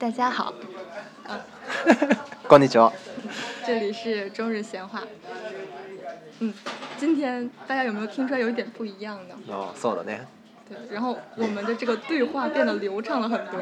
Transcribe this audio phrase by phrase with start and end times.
[0.00, 0.50] 大家好，
[1.28, 1.38] 啊，
[2.48, 2.90] 光头强，
[3.66, 5.02] 这里是中日闲话，
[6.38, 6.54] 嗯，
[6.96, 9.34] 今天大家有没有听出来有一点不一样的？
[9.54, 10.26] 哦，是的呢。
[10.66, 13.60] 对，然后我们的这个对话变得流畅了很多。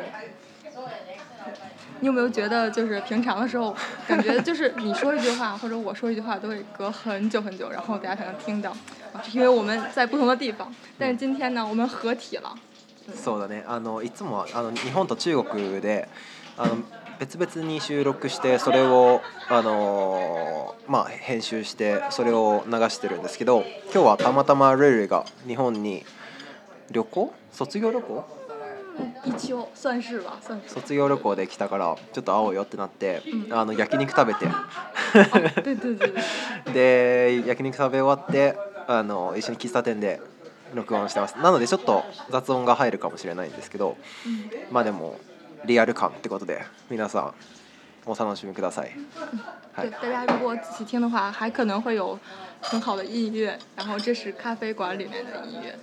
[1.99, 3.75] 你有没有觉得就是平常的时候，
[4.07, 8.73] 感觉就是你说一句话或者我说一句话都会隔很久很久，然后大家才能听到，
[9.33, 10.73] 因为我们在不同的地方。
[10.97, 12.55] 但是今天呢，我们合体了。
[13.15, 16.07] そうだねあのいつもあの日本と中国で
[16.57, 16.77] あの
[17.19, 26.05] 別々に収録してそれを、あのまあ、編集してそれを流してるんですけど今日はたまたまルールが日本に
[26.91, 28.25] 旅行卒業旅行
[29.27, 34.47] 一応算是吧算是卒業旅行で来たからちょっと会おうよってなって、あの焼肉食べて
[36.73, 38.57] で焼肉食べ終わって
[38.89, 40.21] あの一緒に喫茶店で
[40.75, 43.97] 録音してますなのでちょっと雑音が入るかもしれないんですけど、
[44.27, 45.19] うん、まあでも
[45.65, 47.35] リアル感ってことで皆さん
[48.07, 48.91] お楽しみください。
[49.77, 52.19] 大家如果仔细听的话，还可能会有
[52.63, 53.59] 很好的音乐。
[53.77, 55.77] 然后这是咖啡馆里面的音乐。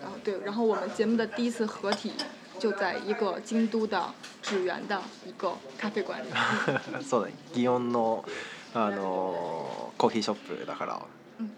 [0.00, 2.14] 然后对，然后我们节目的第一次合体
[2.58, 4.02] 就在一个京都的
[4.40, 6.28] 纸园的一个咖啡馆里。
[7.06, 8.24] そうだ、祇園の
[8.72, 11.02] あのコーヒーショップだから。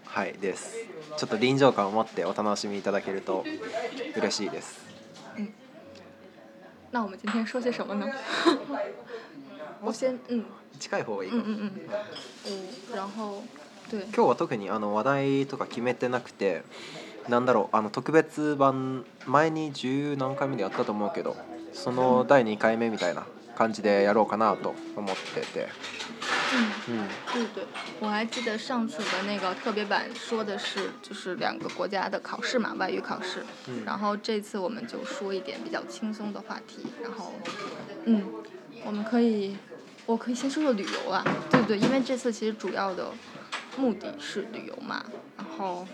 [0.05, 0.75] はい、です。
[1.17, 3.43] ちょっと臨場感を持ってお楽しみいただけると
[4.15, 4.79] 嬉しいです。
[5.35, 5.47] 嗯，
[6.91, 8.07] 那我们今天说些什么呢？
[9.81, 10.19] 我 先
[10.79, 11.43] 近い方がいいかも。
[11.43, 11.71] うん。
[12.93, 13.41] 然后
[13.89, 14.03] 对。
[14.03, 16.63] 今日は特にあの話題とか決めてなくて。
[17.29, 21.37] なんだろうあの特別版前に十何回目でやったと思うけど
[21.71, 25.67] その第2回目みたいな感じでやろうかなと思ってて
[26.53, 26.71] 嗯，
[27.31, 27.63] 对对，
[27.99, 33.43] 我还记得上次的那个特别版说的是就是两个国家的考试嘛，外语考试。
[33.67, 33.83] 嗯。
[33.85, 37.33] 然后这次我们就说一点比较轻松的话题，然后
[38.03, 38.25] 嗯，
[38.85, 39.55] 我们可以，
[40.05, 41.77] 我可以先说说旅游啊，对不对？
[41.77, 43.11] 因为这次其实主要的
[43.77, 45.03] 目的是旅游嘛。
[45.37, 45.87] 然后，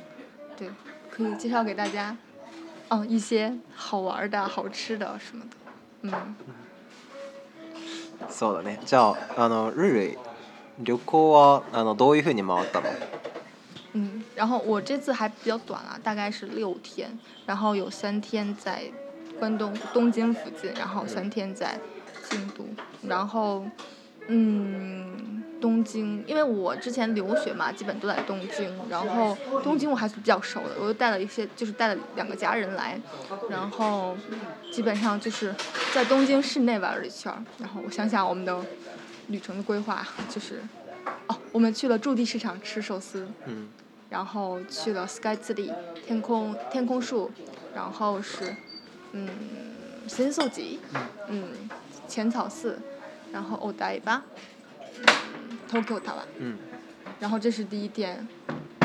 [0.57, 0.69] 对，
[1.11, 2.17] 可以介绍给大家，
[2.87, 5.57] 嗯，一些好玩的、好吃的什么的。
[6.01, 6.35] 嗯。
[8.27, 8.79] そうだね。
[8.83, 10.17] じゃあの瑞瑞。
[10.77, 11.63] 旅行
[11.95, 12.89] どういうふうに回ったの？
[13.93, 17.09] 嗯，然后我这次还比较短啊，大概是六天，
[17.47, 18.83] 然后有三天在
[19.39, 21.79] 关东东京附近，然后三天在
[22.29, 22.67] 京都，
[23.07, 23.65] 然后
[24.27, 32.99] 嗯，东京，因为我之前留学嘛，基本都在东京，然后东京我还是比较熟的，我又带了一些，就是带了两个家人来，
[33.49, 34.15] 然后
[34.71, 35.55] 基本上就是
[35.95, 38.63] 在东京市内玩了一圈，然后我想想我们的。
[39.27, 40.61] 旅程的规划就是，
[41.27, 43.67] 哦，我们去了驻地市场吃寿司，嗯，
[44.09, 45.73] 然后去了 s k y t i t y
[46.05, 47.29] 天空天空树，
[47.75, 48.55] 然后是，
[49.11, 49.29] 嗯，
[50.07, 50.79] 新宿吉，
[51.27, 51.49] 嗯，
[52.07, 52.79] 浅草寺，
[53.31, 54.21] 然后欧 d a i t o
[55.83, 56.57] k y o 塔吧，嗯，
[57.19, 58.25] 然后这是第一天，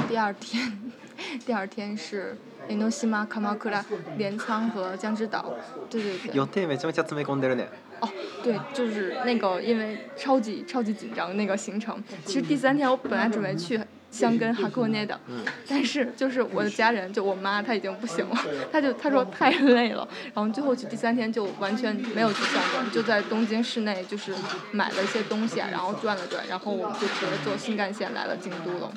[0.09, 0.91] 第二天。
[1.47, 2.37] 第二天是
[2.69, 3.84] 岩东西马卡马克拉、
[4.17, 5.53] 镰仓和江之岛。
[5.91, 6.47] 对对对。
[6.47, 7.67] 定めちゃめちゃ詰め込んでるね。
[8.00, 8.09] 哦，
[8.43, 12.03] 对，就是那个，因为超级超级紧张那个行程。
[12.25, 13.81] 其实第三天我本来准备去。
[14.12, 15.19] 香根哈库内的，
[15.67, 18.37] 但是就是我的家人，就我妈，她已经不行了，
[18.71, 24.31] 她就她说太累了，然后最后去第三天就完全没有去香根，就在东京市内就是
[24.71, 28.93] 买了一些东西啊，然后转了转，然后我们就直接坐新干线来了京都了，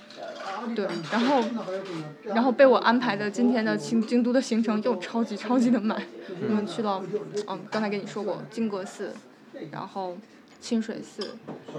[0.75, 1.41] 对，然后，
[2.25, 5.97] 然后被我安排的今天的京京都的行程又超级超级的满，
[6.49, 7.01] 我们去到，
[7.47, 9.15] 嗯，刚才跟你说过金阁寺，
[9.71, 10.17] 然后
[10.59, 11.37] 清水寺、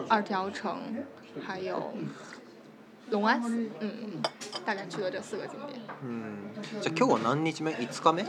[0.08, 0.78] 二条城，
[1.46, 1.92] 还有。
[3.10, 3.48] 龙安寺，
[3.80, 4.22] 嗯嗯，
[4.64, 5.80] 大概去了这四个景点。
[6.02, 6.50] 嗯，
[6.82, 7.70] じゃ今日は何日目？
[7.78, 8.24] 五日目？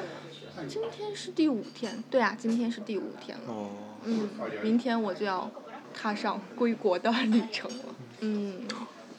[0.67, 3.43] 今天是第五天，对啊，今天是第五天了。
[3.53, 3.69] 哦。
[4.03, 4.29] 嗯，
[4.61, 5.49] 明天我就要
[5.93, 7.83] 踏上归国的旅程了。
[8.21, 8.65] 嗯。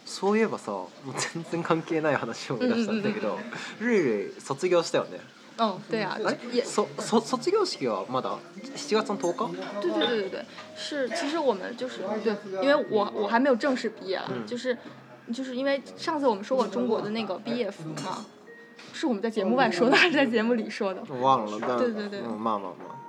[0.06, 0.86] そう言えばさ、
[1.18, 3.38] 全然関係ない話を出したんだけど、
[3.80, 5.20] ルル、卒業したよね？
[5.58, 6.16] あ、对啊。
[6.18, 8.38] あ、卒業式はまだ
[8.76, 9.59] 七月の十日？
[9.83, 10.47] 对对对对对，
[10.77, 12.33] 是，其实我们就是，对，
[12.65, 14.78] 因为我我还没有正式毕业，就是。
[15.33, 18.25] 就是因为上次我们说过中国的那个毕业服嘛，
[18.92, 21.03] 是我们在节目外说的还是在节目里说的？
[21.09, 21.71] 我忘了，但
[22.25, 22.60] 嗯，嘛。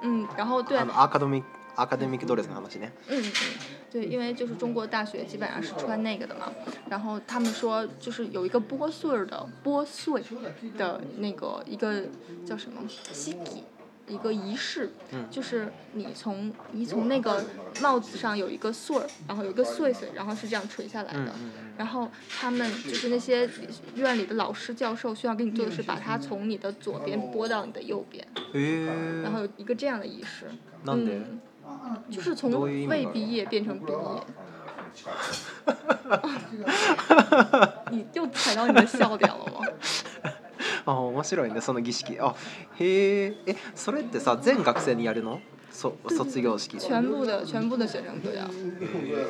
[0.02, 0.78] 嗯，然后对。
[0.80, 1.44] academic
[1.76, 3.32] academic d r e s 嗯嗯，
[3.90, 6.52] 对，因为就是中国大学基本上是穿那个的嘛，
[6.90, 10.22] 然后他们说就是有一个波穗儿的波穗，
[10.78, 12.04] 的那个一个
[12.46, 12.82] 叫什么？
[14.10, 14.92] 一个仪式，
[15.30, 17.44] 就是你从你从那个
[17.82, 21.32] 帽子上有一个穗儿，然后有一个穗穗，然后是这样垂下来的。
[21.78, 23.48] 然后他们就是那些
[23.96, 28.26] 院里的老师教授需要给你做的是把它从你的左边拨到你的右边，
[29.24, 30.48] 然后一个这样的仪式，
[30.88, 31.40] 嗯，
[32.12, 32.52] 就是从
[32.90, 35.74] 未毕业变成毕业，
[37.92, 39.49] 你又踩到你的笑点了。
[40.92, 42.36] あ面白いねその儀式あ
[42.80, 45.40] へええそれってさ全学生にやるの
[45.72, 48.44] そ卒業式全部的全部的学生都要，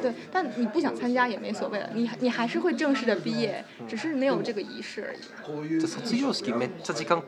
[0.02, 5.82] 对，但你不想参加也没所谓了，你你还是会正式的毕业，只是没有这个仪式而已。
[5.82, 7.22] 卒業式めっちゃ時間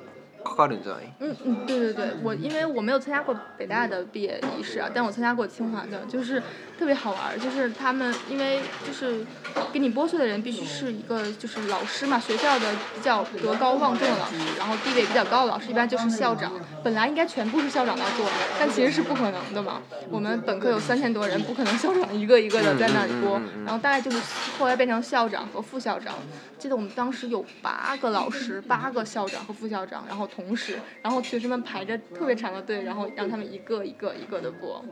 [0.43, 1.13] かかるんじゃない？
[1.19, 6.41] 嗯嗯，对对对，我因为我没有参加过北大的毕业仪式啊，但我参加过清华的，就是
[6.81, 9.23] 特别好玩就是他们因为就是
[9.71, 16.51] 给你剥碎的人必须是一个就是老师嘛，学校的比较德高望重的老师，然后地位比较高的老师，一般就是校长。
[16.83, 18.25] 本来应该全部是校长来做，
[18.59, 19.79] 但其实是不可能的嘛。
[20.09, 23.39] 我们本科有三千多人，不可能校长一个一个的在那里播。
[23.63, 24.19] 然后大概就是
[24.57, 26.15] 后来变成校长和副校长。
[26.57, 34.83] 记得我们当时有八个老师，八个校长和副校长，然后同时，然后学生们排着特别长的队，然后让他们一个一个一个的播。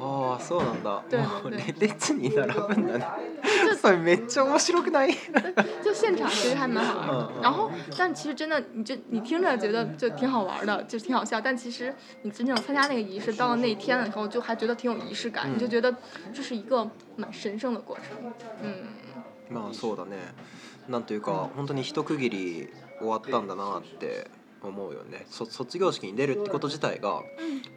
[0.00, 1.02] ああそうなんだ。
[1.10, 3.04] 对对列に並ぶんだね。
[3.82, 5.10] そ以めっちゃ面白くない？
[5.82, 11.40] 就现场其实还蛮好玩然后，但其实真的，你就你听着觉得就挺好玩的，就挺好笑。
[11.40, 11.92] 但其实
[12.22, 15.92] 你真正参加那个仪式，到了那天了以后，就还觉得挺有仪式感，你就觉得
[16.32, 18.04] 这是一个蛮神圣的过程。
[18.62, 18.86] 嗯。
[19.50, 20.32] まあそうだね。
[20.88, 22.68] なんというか本当に一区切り
[23.00, 24.28] 終わったんだなって。
[24.66, 27.20] 思うよね卒業式に出るってこと自体が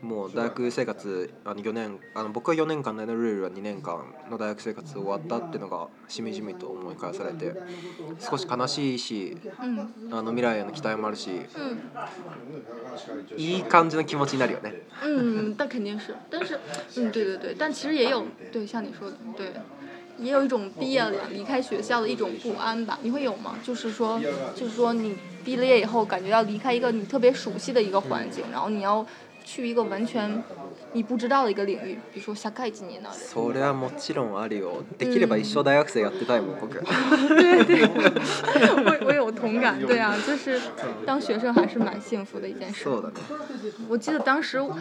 [0.02, 7.54] もう大学生活あの4年あの僕は4年間のルールは2年間の大学生活終わったっていうのがしみじみと思い返されて
[8.20, 9.68] 少し悲しいし、う
[10.10, 11.34] ん、あの未来への期待もあるし、う
[13.36, 14.74] ん、いい感じの気持ちになるよね。
[15.04, 16.58] 嗯，但肯定是，但是，
[16.98, 18.12] 嗯，对对对，但其也
[20.32, 23.58] 有一种毕业了离开学校的一种不安吧，你会有吗？
[23.64, 24.20] 就是说，
[24.56, 29.06] 就是说你毕了业以后，感觉要离开一个你特别熟悉的一个环境，然后你要。
[29.44, 30.44] 去一个完全
[30.94, 33.10] 你不知道的一个领域，比如说下盖几年呢？
[33.14, 34.84] それはもちろんあるよ。
[34.98, 36.80] できれば一生大学生やってたいもん僕。
[37.36, 40.60] 对对，我我有同感，对啊，就是
[41.06, 42.88] 当学生还是蛮幸福的一件事。
[43.88, 44.72] 我记得当时我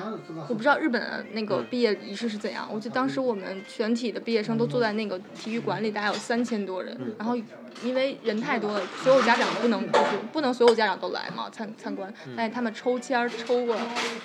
[0.48, 6.96] 不知道日本那个毕业仪式是怎样，我记得当时我们全体的毕业生都坐在那个体育馆里，大概有三千多人。
[7.18, 7.36] 然后
[7.84, 13.76] 因为人太多了，所有家长不能就是不能所有家长都来嘛参参观，但是他们抽签抽过，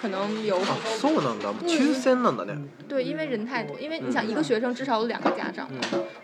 [0.01, 0.24] 可能。
[0.25, 0.25] 啊，
[0.99, 1.09] 抽
[2.87, 5.69] 对，因为人太多，因为你想一个学生至少有两个家长，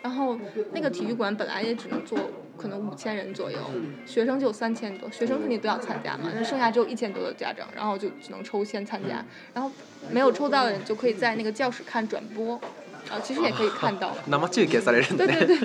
[0.01, 0.37] 然后
[0.73, 2.17] 那个体育馆本来也只能坐
[2.57, 3.57] 可能五千人左右，
[4.05, 9.71] 学生就三千多，学生肯定都要参加嘛，那剩下只有一千多的家长，然后就只能抽签参加，然后
[10.09, 12.55] 没有抽到的人就可以在那个教室看转播，
[13.09, 14.15] 啊，其实也可以看到。
[14.27, 15.57] 对对对，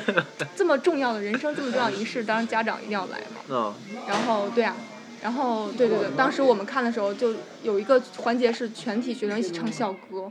[0.56, 3.18] 这么重要的人生这么重要仪式，当然家长一定要来
[3.48, 3.74] 嘛，
[4.06, 4.76] 然后对啊。
[5.22, 10.30] 然后，对对对，当时我们看的时候，就有一个环节是全体学生一起唱校歌，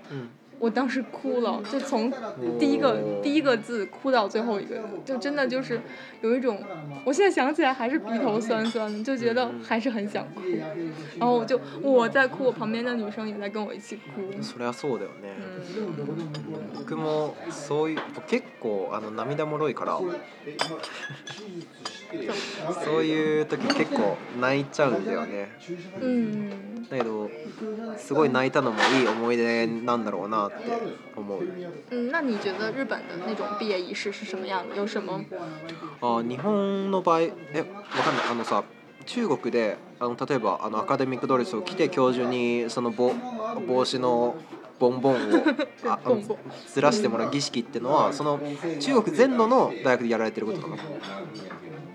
[0.60, 2.12] 我当时哭了，就从
[2.58, 5.80] 第一个第一个字哭到最后一个，就真的就是
[6.22, 6.60] 有一种，
[7.06, 10.42] 我现在想起来还是鼻头酸酸，就觉得还是很想哭，
[11.20, 14.22] 然后我就我在哭，我旁边的女生也在跟我一起哭。
[14.42, 15.30] それはそうだよね。
[16.76, 20.00] 僕もそういう結構あの涙もろいから。
[22.86, 25.50] そういう時結構泣いちゃうんだよね、
[26.02, 27.30] うん、だけど
[27.98, 30.56] すごい泣いたのもいい思い出なんだろうなって
[31.16, 31.42] 思う
[31.92, 32.98] 嗯那你觉得日本的
[33.28, 35.22] 那种毕业仪式是什么样有什么
[36.02, 37.36] あ日本の場合えわ
[38.04, 38.64] かんないあのさ
[39.06, 43.14] 中国であの例えばあのアカデミックドレスを着て教授にその帽
[43.68, 44.36] 帽子の
[44.80, 45.44] ボンボンを
[45.88, 46.22] あ あの
[46.72, 48.40] ずらしてもらう儀式っていうのはその
[48.80, 50.78] 中国全土の大学でやられてることなの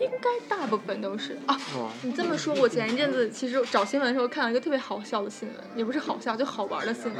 [0.00, 1.56] 应该大部分都是啊，
[2.02, 7.16] 你这么说，我前一阵子其实找新闻的时候看到一个特别好笑的新闻，也不是好笑，就好玩的新闻，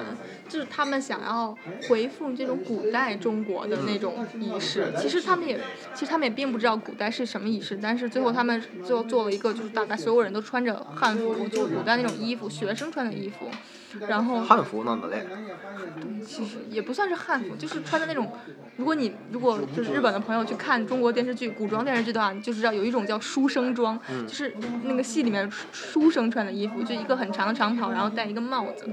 [0.48, 1.56] 就是他们想要
[1.88, 5.58] 回复这种古代中国的那种仪式，其实他们也，
[5.94, 13.46] 其实他们也并不知道古代是什么仪式，但是最后他们最后做了一个，就是大概所有人都穿着汉服，就古代那种衣服，学生穿的衣服。
[14.08, 15.24] 然后汉服那哪类？
[16.26, 18.30] 其实也不算是汉服，就是穿的那种。
[18.76, 25.66] 如果你如果就是日本的朋友去看中国电视剧、古装电视剧的话，你就知道有一种叫书生装，就是那个戏里面书
[26.02, 28.88] 书生穿的衣服，就一个很长的长袍，然后戴一个帽子，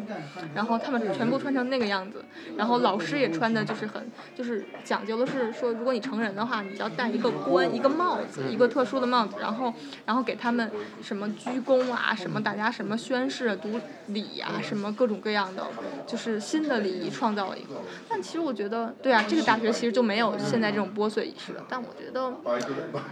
[0.54, 2.24] 然后他们全部穿成那个样子。
[2.58, 9.36] 然后老师也穿的，就是很就是讲究的是说，如果你成人的话，你要戴一个官一个帽子，一个特殊的帽子。
[9.40, 9.74] 然后
[10.06, 10.70] 然后给他们
[11.02, 14.89] 什么鞠躬啊，什么大家什么宣誓、读礼啊，什么。
[14.94, 15.64] 各种各样的，
[16.08, 21.64] 就是新的礼仪创造了一个，但其实我觉得，对啊，这个大学其实就没有现在这种拨穗仪式了。
[21.70, 22.34] 但我觉得，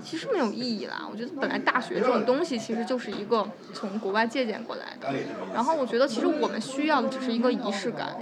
[0.03, 1.07] 其实没有意义啦。
[1.09, 5.07] 我觉得本来大学这种东西其实就是一个从国外借鉴过来的，
[5.53, 8.17] 然后我觉得其实我们需要的只是一个仪式感，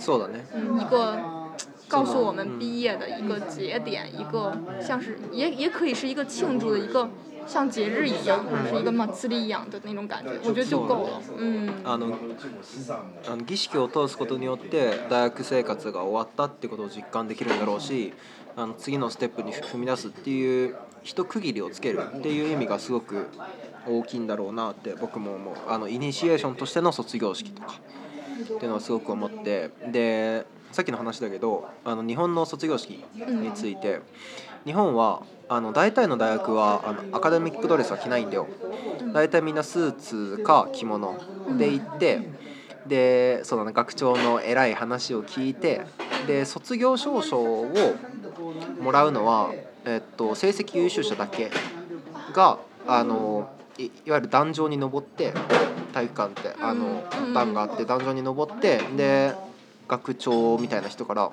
[0.53, 1.17] 嗯，一个
[1.87, 7.09] 告诉我们毕业的一个节点，一个像是也也可以是一个庆祝的一个。
[7.47, 11.21] 像节日一样，是一个祭り一样的那种感觉，我觉得就够了。
[11.37, 11.69] 嗯。
[11.83, 12.09] あの、
[13.27, 18.13] あの儀式を通すことによって大学生活が終わったってことを実感できるんだろうし、
[18.55, 23.27] あの次のステップに踏み出すっていう一区切りをつけるっていう意味がすごく
[23.87, 25.55] 大きいんだろうなって僕も思う。
[25.67, 27.75] あのイニシエーションとしての卒業式とか
[28.41, 33.95] っていうのはすごく思って、でさっきの話だけど、あの日本の卒業式について。
[33.95, 34.01] うん
[34.65, 38.47] 日本はあの大体の大学はあのアカデミックドレスは着ないんだよ、
[38.99, 41.19] うん、大体みんなスーツか着物
[41.57, 42.15] で行って、
[42.83, 45.81] うん、でその学長の偉い話を聞いて
[46.25, 47.71] で卒業証書を
[48.81, 49.51] もらうのは、
[49.85, 51.51] えっと、成績優秀者だけ
[52.33, 52.57] が
[52.87, 55.31] あのいわゆる壇上に登って
[55.93, 57.03] 体育館ってあの
[57.35, 59.33] 段があって壇上に登ってで
[59.87, 61.29] 学長みたいな人から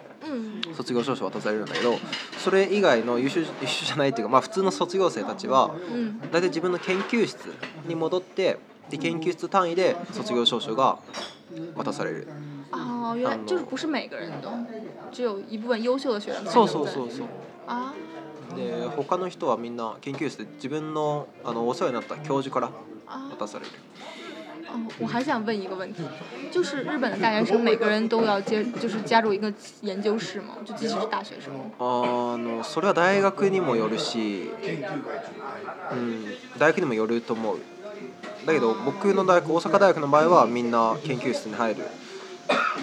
[0.76, 1.94] 卒業証書渡されるんだけど
[2.38, 5.74] それ以外の優秀優秀じゃないっていうか、まあ、普通の卒業生たちは
[6.32, 7.36] 大体自分の研究室
[7.86, 8.58] に戻って
[8.90, 10.98] で研究室単位で卒業証書が
[11.76, 12.28] 渡される。
[12.72, 13.54] ああ、原一
[15.58, 16.32] 部優秀そ
[16.64, 17.26] うそうそうそう。
[18.56, 22.70] で他の人はみんな研究室で自分のあのお世話になった教授から
[23.38, 23.70] 渡される。
[24.72, 26.02] 哦，我还想问一个问题，
[26.50, 29.52] 就是日本的大学生每个人都要接，就是加入一个
[29.82, 30.54] 研究室吗？
[30.64, 31.52] 就即使是大学生。
[31.78, 34.50] あのそれは大学にもよるし、
[35.92, 36.24] うん、
[36.58, 37.58] 大学にもよると思う。
[38.46, 41.82] だけど僕の大学、大阪大学の場合はみんな研究室に入る。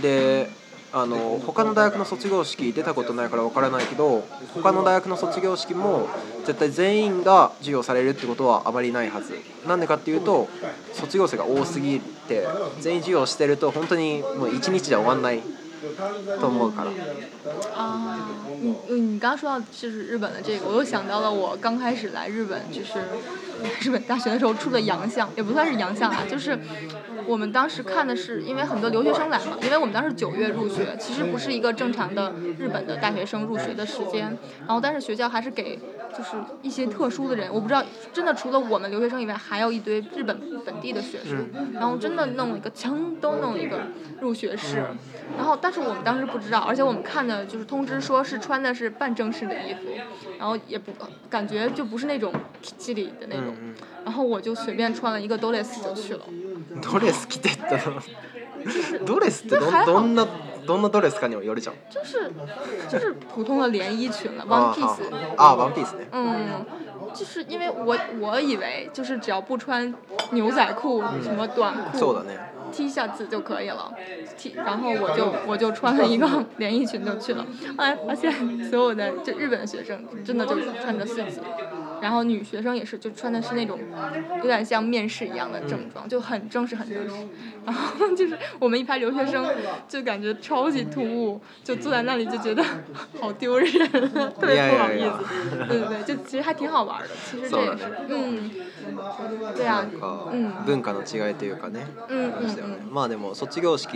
[0.02, 0.59] で。
[0.92, 4.24] あの他の大学の卒業式出たことないからわからないけど
[4.56, 6.08] 他の大学の卒業式も
[6.46, 9.36] 絶対全員が授業されるってことはあまりないはず
[9.68, 10.48] なんでかっていうと
[10.94, 12.46] 卒業生が多すぎて
[12.80, 15.42] 全員授業してると本当にもう1日じゃ終わんない
[16.42, 16.92] と思うから。
[17.74, 18.28] 啊，
[18.62, 22.90] 你你刚刚说到就是日本的这个，我又想到了我刚开始来日本就是。
[23.82, 26.58] 日 本大学的时候出的洋相也不算是洋相啊，就是
[27.26, 34.26] 我们当时看的是因为很多留学生来嘛，因为我们当时九月入学，其实不是一个正常的日本的大学生入学的时间，
[34.60, 35.80] 然后但是学校还是给。
[36.18, 43.80] 就是一些特殊的人，我不知道，真的除了我们留学生以外，还有一堆日本本地的学生，然后真的弄一个，全都弄一个
[44.22, 44.78] 入学式，
[45.38, 49.80] 然后但是我们当时不知道，而且我们看的就是通知说是穿的是半正式的衣服，
[50.38, 50.92] 然后也不
[51.30, 53.56] 感觉就不是那种机理的那种，
[54.04, 56.22] 然后我就随便穿了一个ドレス就去了，
[56.70, 57.80] 的，
[59.06, 59.10] 就是，
[59.52, 60.28] 那还好。
[60.70, 62.30] 就是
[62.92, 65.04] 就是普通的连衣裙了，ワンピース。
[65.36, 66.06] 啊，ワンピースね。
[66.12, 66.64] 嗯，
[67.12, 69.92] 就是因为我我以为就是只要不穿
[70.32, 72.16] 牛仔裤什么短裤、
[72.72, 73.92] T 下子就可以了
[74.38, 77.44] ，T 然后我就我就穿了一个连衣裙就去了，
[77.76, 78.32] 后来发现
[78.70, 81.42] 所有的就日本学生真的就穿着校服。
[82.02, 83.78] 然后女学生也是，就穿的是那种，
[84.40, 87.16] 有点像面试一样的正装，就很正式很正式。
[87.66, 89.46] 然后就是 我们一排留学生，
[89.88, 92.64] 就感觉超级突兀，就坐在那里就觉得
[93.22, 93.68] 好丢人，
[94.40, 95.68] 特别不好意思。
[95.68, 97.08] 对对对，就其实还挺好玩的。
[97.30, 98.52] 其实这也是，嗯，
[99.56, 99.86] 对啊，
[100.32, 100.54] 嗯。
[100.70, 101.80] 文化の違いというかね。
[102.08, 102.30] 嗯
[102.92, 103.90] まあでも卒業式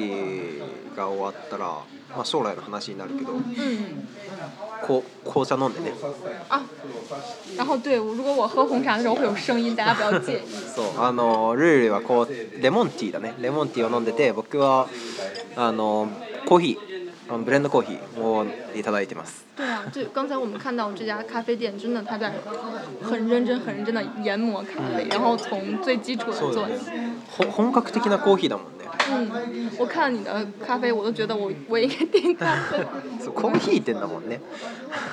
[0.96, 1.78] が終わったら。
[2.16, 3.34] まあ、将来の話になるけど、
[4.86, 5.96] こう紅茶飲んでね
[6.50, 6.62] あ
[7.56, 10.42] 然后对如果我喝红茶的时候会有声音大家不要介意
[10.76, 14.88] そうあのルールはこうレモンティーだねレモンティーを飲んでて僕は
[15.56, 16.08] あの
[16.46, 16.93] コーヒー
[17.30, 19.46] 嗯，ブレンドコーヒーをいただいてます。
[19.56, 22.34] 对啊，就刚才我们看到这家咖啡店，真的他在
[23.02, 26.92] 很认真、很认真的研磨咖啡，然后从最基础的做起。
[27.38, 28.90] 本本格的なコーヒーだもんね。
[29.12, 32.78] 嗯，我看你的咖啡，我都觉得我我应该订咖啡。
[33.34, 34.40] コーヒーっんだもんね。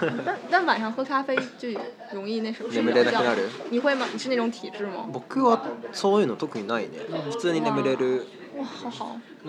[0.01, 1.69] 但但晚上喝咖啡就
[2.13, 2.71] 容易那什么。
[2.71, 3.23] 眠れな
[3.71, 4.05] 你会吗？
[4.13, 5.07] 你是那种体质吗？
[5.13, 5.61] 僕は
[5.93, 6.99] そういうの特にないね。
[7.31, 8.27] 普通に眠れる。
[8.61, 8.67] だ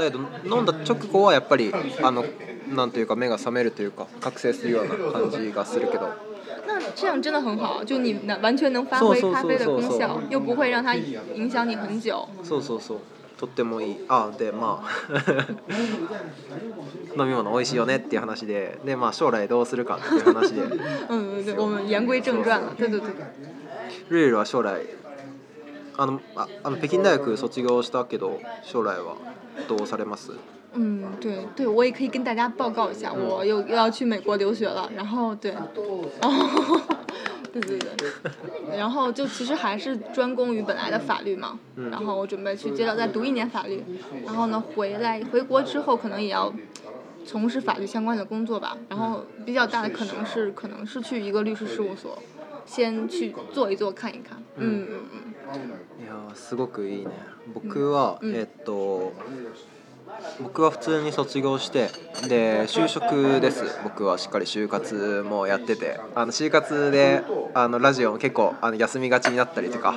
[0.09, 0.23] けど
[0.55, 2.23] 飲んだ直後はやっぱりあの
[2.69, 6.09] なんというか目が覚めるというか覚醒するような感じがするけど。
[6.95, 12.27] 这样真的很好，就你能完全能发挥咖啡的功效，又不会让它影响你很久。
[12.43, 12.99] そうそうそう。
[13.37, 14.89] とってもいいあでまあ
[17.17, 20.79] 飲み物美味しいよねっていう話ででまあ将来どうするかっていう話で う
[21.59, 23.07] 我们言归正传了对对对
[24.09, 24.79] ルイは将来
[26.01, 29.15] あのああの北京大学卒業したけど将来は
[29.67, 30.31] どうされます？
[30.73, 34.89] 嗯，对对，我也可以跟大家报告一下，我又又要去美国留学了。
[34.95, 35.51] 然后对，
[37.53, 38.09] 对对对，
[38.75, 41.59] 然后就其实还是专攻于本来的法律嘛。
[41.75, 41.91] 嗯。
[41.91, 43.83] 然后我准备去接着再读一年法律，
[44.25, 46.51] 然后呢回来回国之后可能也要
[47.25, 48.75] 从事法律相关的工作吧。
[48.89, 52.17] 然后比较大的可能是可能是去一个律师事务所。
[52.65, 54.41] 先去做一做看一看。
[54.57, 55.05] うんうん
[56.01, 57.11] いやすごくいいね。
[57.53, 59.13] 僕は、うえっと。
[60.41, 61.87] 僕は普通に卒業して
[62.27, 69.95] で就職です僕はしっかり就活もやっててあの就活であのラジオも結構あの休みがちになったりとか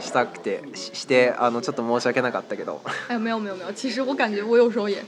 [0.00, 2.82] したくてしてあのちょっと申し訳なかったけど。
[3.08, 5.02] 哎，没有没有没有，其实我感觉我有时候也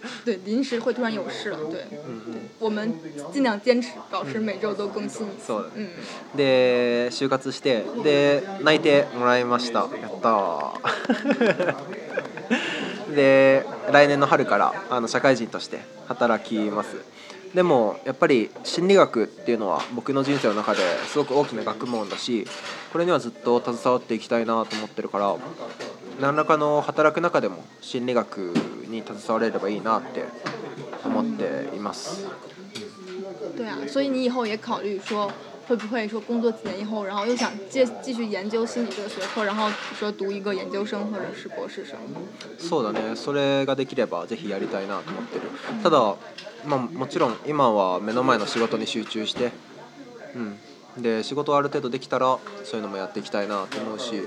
[0.24, 1.58] 对，临时会突然有事了。
[1.70, 1.84] 对、
[2.58, 2.92] 我们
[3.32, 5.26] 尽量坚持保持每周都更新。
[5.46, 5.70] そう
[6.36, 9.88] で就活してで内定もらいました。
[10.00, 10.74] やった
[13.14, 16.96] で来年の春からあの社会人として働きます。
[17.54, 22.46] でもやっぱり心理学っていうのは僕の人生の中ですごく大きな学問だし
[22.92, 25.34] これにはずっと携わっていきたいなと思ってるから
[26.20, 28.36] 何らかの働く中でも心理学
[28.88, 30.24] に携われればいいなって
[31.04, 32.26] 思っています。
[33.56, 35.30] 对啊，所以你以后也考虑说，
[35.66, 41.96] 会不会说工作几年以后，然后又想继继续研究心理这个学科，然后说读一个研究生或者是博士生。
[42.58, 43.16] そうだね。
[43.16, 45.42] それができればぜひやりたいなと思ってる。
[45.82, 46.16] ただ、
[46.66, 49.52] まあもちろん今は目の前の仕事に集中して、
[50.34, 50.58] うん。
[50.98, 54.20] で仕事ある程度できたらそういうのもやっていきたいなと思うし、う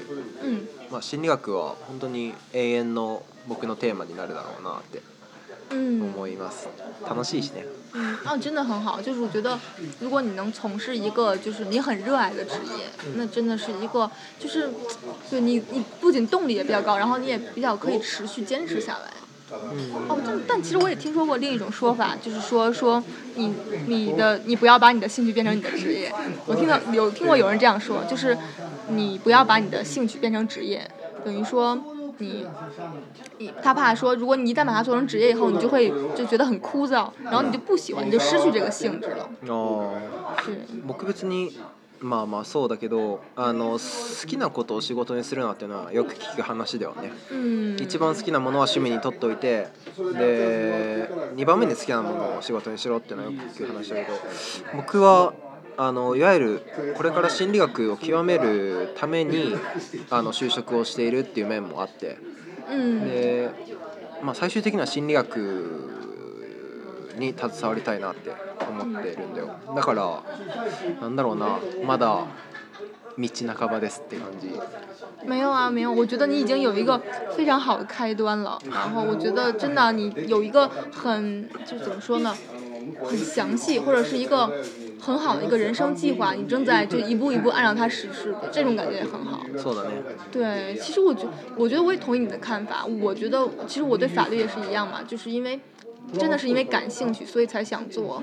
[0.47, 5.01] んまあ、心理学は本当に永遠の僕のテーマになるだろうなって
[5.75, 6.69] 思います。
[7.07, 7.65] 楽しいしね。
[7.93, 9.01] 嗯，啊，真的很好。
[9.01, 9.57] 就是我觉得，
[9.99, 14.69] 如果你能从事一个就是你很热爱的职业，那真的是一个就是，
[15.31, 19.13] 对你你不仅动力也比较高，然后你也比较可以持续坚持下来。
[20.07, 23.01] 哦，但但其实我也听说过另一种说法，就是说说
[23.35, 23.53] 你
[23.87, 26.11] 你的你不要把你的兴趣变成你的职业。
[26.47, 28.37] 我听到有听过有人这样说，就是
[28.89, 30.89] 你不要把你的兴趣变成职业，
[31.23, 31.79] 等于说
[32.17, 32.45] 你
[33.37, 39.29] 你他怕说，如果你一旦把它做成职业以后，你就会就觉得很枯燥，然后你就不喜欢，就失去这个性质了。
[39.47, 39.93] 哦。
[40.43, 40.61] 是。
[42.03, 49.67] まあまあそうだけどあの好きなことを仕事にするなっていうのはよく聞く話だよね、うん、一番好きなものは趣味にとっておいて
[50.17, 54.17] で2番目に好きなものを仕事にしろっていうのはよく聞く話だけど
[54.75, 55.33] 僕は
[55.77, 56.61] あのいわゆる
[56.97, 59.55] これから心理学を極めるために
[60.09, 62.17] あの就職をしているっていう面もあって、
[62.69, 63.49] うん、で、
[64.21, 66.11] まあ、最終的には心理学
[67.17, 68.31] に携わりたいなって
[68.69, 69.55] 思ってるんだよ。
[69.75, 70.21] だから
[71.01, 72.25] なんだろうな、まだ
[73.17, 74.49] 道半ばですって感じ。
[75.27, 75.89] 没有啊，没有。
[75.91, 76.99] 我觉得你已经有一个
[77.35, 78.59] 非常好的开端了。
[78.71, 82.35] 然后我觉得真的你有一个很就是怎么说呢，
[83.03, 84.49] 很详细或者是一个
[84.99, 86.33] 很好的一个人生计划。
[86.33, 89.45] 你正在就一步一步按照它实施的，这种感觉也很好。
[89.61, 92.83] 做的那对，其实我觉，我觉得我也同意你的看法。
[92.85, 95.59] 我觉得其实我对法律也是一样嘛，就是因为。
[96.11, 98.21] 真的是因为感兴趣，所以才想做。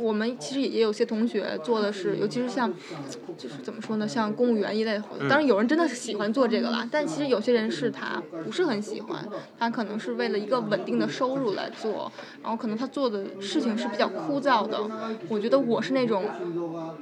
[0.00, 2.72] 我们其实也有些同学做的是，尤其是像，
[3.36, 5.00] 就是怎么说呢，像公务员一类的。
[5.00, 5.18] 动。
[5.28, 9.26] 当然，有人真的是喜欢做这个啦，但其实有些人是他不是很喜欢，
[9.58, 12.10] 他可能是为了一个稳定的收入来做，
[12.42, 14.78] 然后可能他做的事情是比较枯燥的。
[15.28, 16.24] 我觉得我是那种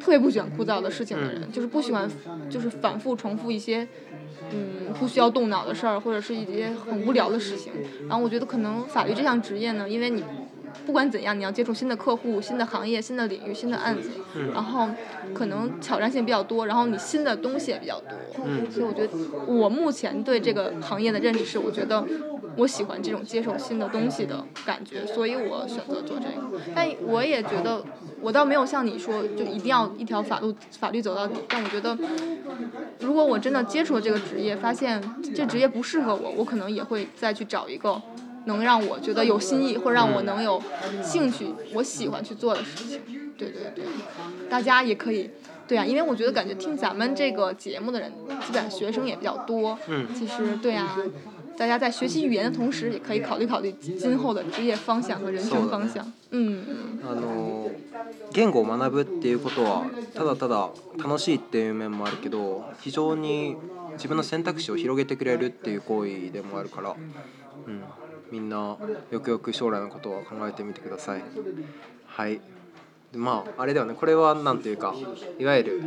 [0.00, 2.10] 特别不喜欢枯燥的事情的人，就是不喜欢
[2.48, 3.86] 就是反复重复一些
[4.52, 7.70] 嗯不需要动脑的事儿，或者是一些很无聊的事情。
[8.08, 10.24] 然后我觉得可能法律这项职业呢，因为你。
[10.84, 14.10] 不管怎样，你要接触新的客户、新的行业、新的领域、新的案子，
[14.52, 14.88] 然后
[15.32, 18.10] 可能挑战性比较多，然后你新的东西也比较多。
[18.70, 22.04] 所以我觉得，我目前对这个行业的认识是，我觉得
[22.56, 26.60] 我喜欢这种接受新的东西的感觉，所以我选择做这个。
[26.74, 27.82] 但我也觉得，
[28.20, 31.34] 我倒没有像你说，就一定要一条法律法律走到底。
[31.48, 31.96] 但我觉得，
[33.00, 35.02] 如果我真的接触了这个职业，发现
[35.34, 38.00] 这职业不适合我，我可能也会再去找一个。
[38.46, 40.60] 能让我觉得有新意，或者让我能有
[41.02, 43.00] 兴趣，我喜欢去做的事情。
[43.36, 43.84] 对对对，
[44.48, 45.28] 大家也可以，
[45.68, 48.10] 对呀，因为我觉得感觉听咱们这个节目的人，
[48.46, 49.76] 基本学生也比较多。
[49.88, 50.06] 嗯。
[50.14, 50.96] 其实，对呀，
[51.58, 56.06] 大家在学习语言的同时，也可以考虑考虑今后的职业方向和人生方向。
[56.30, 56.62] 嗯。
[57.02, 57.70] あの、
[58.34, 63.56] 言語を学ぶっていうことはただただ楽しいっていう面もあるけど、非常に
[63.96, 66.90] 自分の選択肢を広げてくれるっていう行為でもあるから、
[67.66, 67.82] うん。
[68.30, 68.76] みんな
[69.10, 71.22] よくよく将来のことを考えてみてください
[72.06, 72.40] はい
[73.14, 74.92] まああれだよねこれは何ていうか
[75.38, 75.82] いわゆる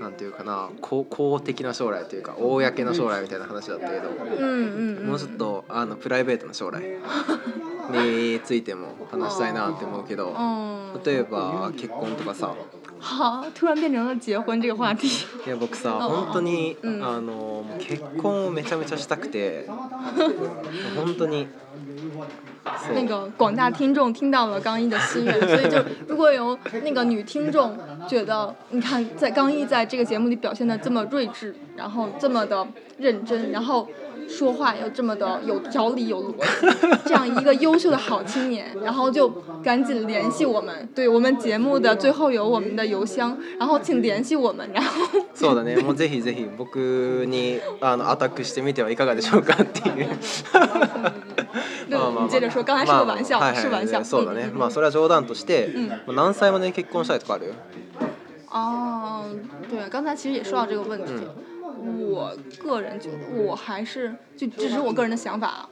[0.00, 4.08] 何ていうかな公的な将来というか公の将来みたいな話だったけど、
[5.04, 6.82] もうちょっとあのプライベートの将来
[7.90, 10.34] についても話したいなって思うけど
[11.04, 12.54] 例えば結婚とかさ
[13.06, 15.06] 好，突然变成了结婚这个话题。
[15.46, 19.64] いや僕さ、 本当にあの結婚をめちゃめちゃしたくて。
[20.96, 21.46] 本当に。
[22.92, 27.76] 那个广大听众听到了刚一的心愿，所以就如果有那个女听众
[28.08, 32.66] 觉得，你看在刚一在这个节目里表现的这么睿智，然后这么的
[32.98, 33.88] 认真，然后。
[34.28, 39.28] 说话要这么的有条理有逻辑，这样一个优秀的好青年，然后就
[39.62, 40.88] 赶紧联系我们。
[40.94, 44.68] 对我们节目的最后有我们的邮箱，然后请联系我们。
[44.72, 45.76] 然后， そうだね。
[45.82, 50.08] もうぜひぜひ僕にあのアタックしてみてはいかがでしょうかっていう。
[51.88, 54.00] 你接着说，刚才是个玩笑，是玩笑。
[54.04, 54.50] そうだね。
[54.54, 55.70] まあそれは冗談として、
[56.08, 57.54] 何歳まで結婚したいとかある？
[58.50, 59.22] 哦，
[59.68, 61.12] 对，刚才其实也说到这个问题。
[62.12, 65.68] 我个人觉得，我还是就只是我个人的想法。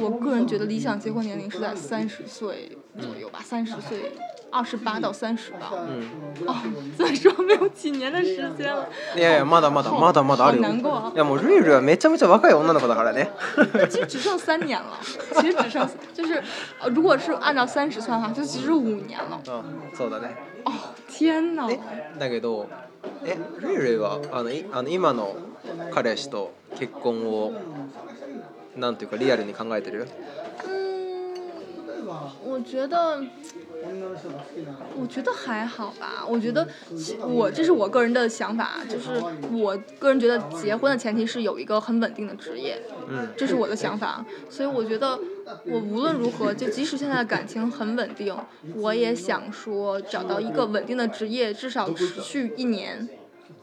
[0.00, 4.12] 我个人觉得理想结婚年龄是在三十岁左右吧，三十岁，
[4.48, 5.72] 二十八到三十吧。
[5.72, 6.08] 嗯。
[6.46, 6.54] 哦，
[6.96, 8.88] 再说没有几年的时间了。
[9.16, 10.44] 哎呀，妈的，妈的，妈的，妈的。
[10.44, 11.12] 好难过。
[11.16, 13.30] え、モリルはめちゃめちゃ若い女の子だからね。
[13.90, 14.96] 其实只剩三年了，
[15.34, 16.40] 其实只剩就是，
[16.80, 19.40] 呃，如果是按照三十算的话，就只剩五年了。
[19.48, 20.26] 嗯，そうだね。
[20.66, 20.72] 哦，
[21.08, 21.68] 天哪。
[21.68, 21.76] え、
[22.18, 22.66] だけど。
[23.24, 25.36] えルールはあのいあの今の
[25.92, 27.52] 彼氏と結婚を
[28.76, 30.08] なんていうかリアルに考えてる
[32.44, 33.20] 我觉得，
[34.96, 36.24] 我觉得还好吧。
[36.26, 36.66] 我觉得，
[37.28, 39.10] 我这是我个人的想法，就是
[39.52, 42.80] 我个人觉得结婚的前提是有一个很稳定的职业，
[43.36, 44.24] 这是我的想法。
[44.48, 45.18] 所以我觉得，
[45.66, 48.36] 我无论如何，就即使现在的感情很稳定，
[48.74, 53.08] 我也想说找到一个稳定的职业，至少持续一年。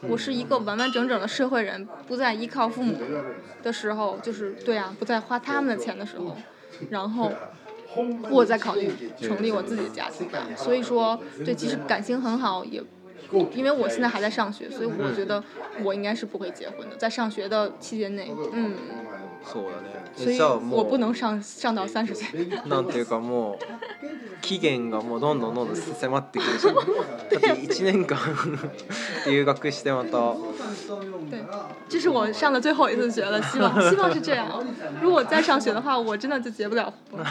[0.07, 2.95] 我是一个完完整整的社会人，不再依靠父母
[3.63, 6.37] 的时候，就是对啊，不再花他们的钱的时候，
[6.89, 7.31] 然后。
[8.29, 12.81] 我在考虑成立我自己的家庭吧，所以说，对，其实感情很好，也
[13.53, 15.43] 因为我现在还在上学，所以我觉得
[15.83, 18.73] 我应该是不会结婚的，在上学的期间内，嗯。
[19.49, 22.27] そうだねじゃあも我不う能上上到三十岁。
[22.67, 23.57] なんていうかもう
[24.41, 28.17] 期限がもうどんどんどんどん迫ってくるし、だって1年間
[29.27, 30.33] 留学してまた
[31.29, 31.43] 对，
[31.87, 34.47] 这是我上的最后一次学了，希望希望是这样。
[35.01, 37.23] 如果再上学的话，我真的就结不了婚。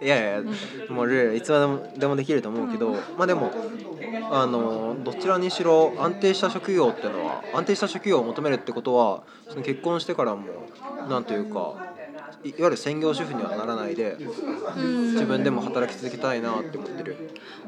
[0.00, 0.42] いやいや
[0.88, 3.50] もうルールいつまでもでもできると思うけど、まあでも
[4.30, 10.44] あのどちらにしろ安定した職業っていうのは安定した職業を求めるってことはその結婚してからも
[11.08, 11.74] なんというか
[12.44, 14.16] いわゆる専業主婦にはならないで、
[15.12, 17.16] 自分でも働き続けたいなって思ってる。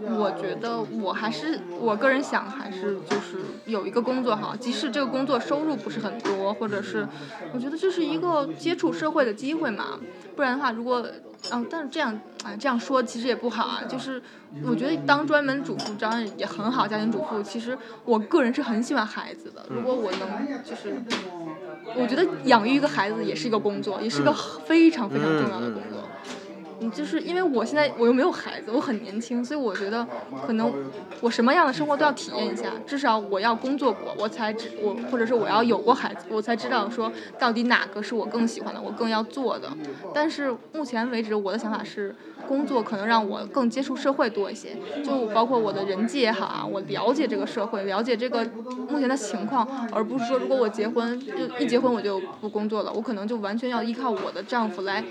[0.06, 7.06] 我觉得我还是我个人想还是就是有一个工作好，即使这个工作收入不是很多，或者是
[7.52, 9.98] 我觉得这是一个接触社会的机会嘛。
[10.36, 11.06] 不然的话，如果
[11.52, 12.18] 嗯，但是这样。
[12.44, 14.20] 啊，这样说其实也不好啊，就是
[14.64, 16.86] 我觉得当专门主妇当样也很好。
[16.86, 19.64] 家庭主妇，其实我个人是很喜欢孩子的。
[19.70, 20.92] 如果我能，就是
[21.96, 24.32] 我觉得养育一个孩子也是一个工作，也是个
[24.66, 26.02] 非常非常重要的工作。
[26.90, 30.06] 就是因为我现在我又没有孩子，我很年轻，所以我觉得
[30.46, 30.72] 可能
[31.20, 39.68] 我什么样的生活都要体验一下，至少我要工作过，我才知我，或者是我要有过孩子，我才知道说到底哪个是我更喜欢的，我更要做的。
[40.14, 42.14] 但是目前为止，我的想法是。
[42.52, 48.44] 工作可能让我更接触社会多一些，就包括我的人际也好啊，我了解这个社会，了解这个
[48.90, 55.02] 目前的情况，而不是说如果我结婚，就一结婚我就不工作了，我可能就完全要依靠我的丈夫来，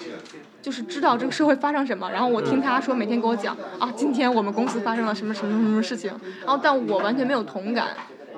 [0.61, 6.13] 就是知道这个社会发生什么，然后我听他说每天给我讲啊，今天我们公司发生了什么什么什么事情，
[6.45, 7.87] 然后但我完全没有同感。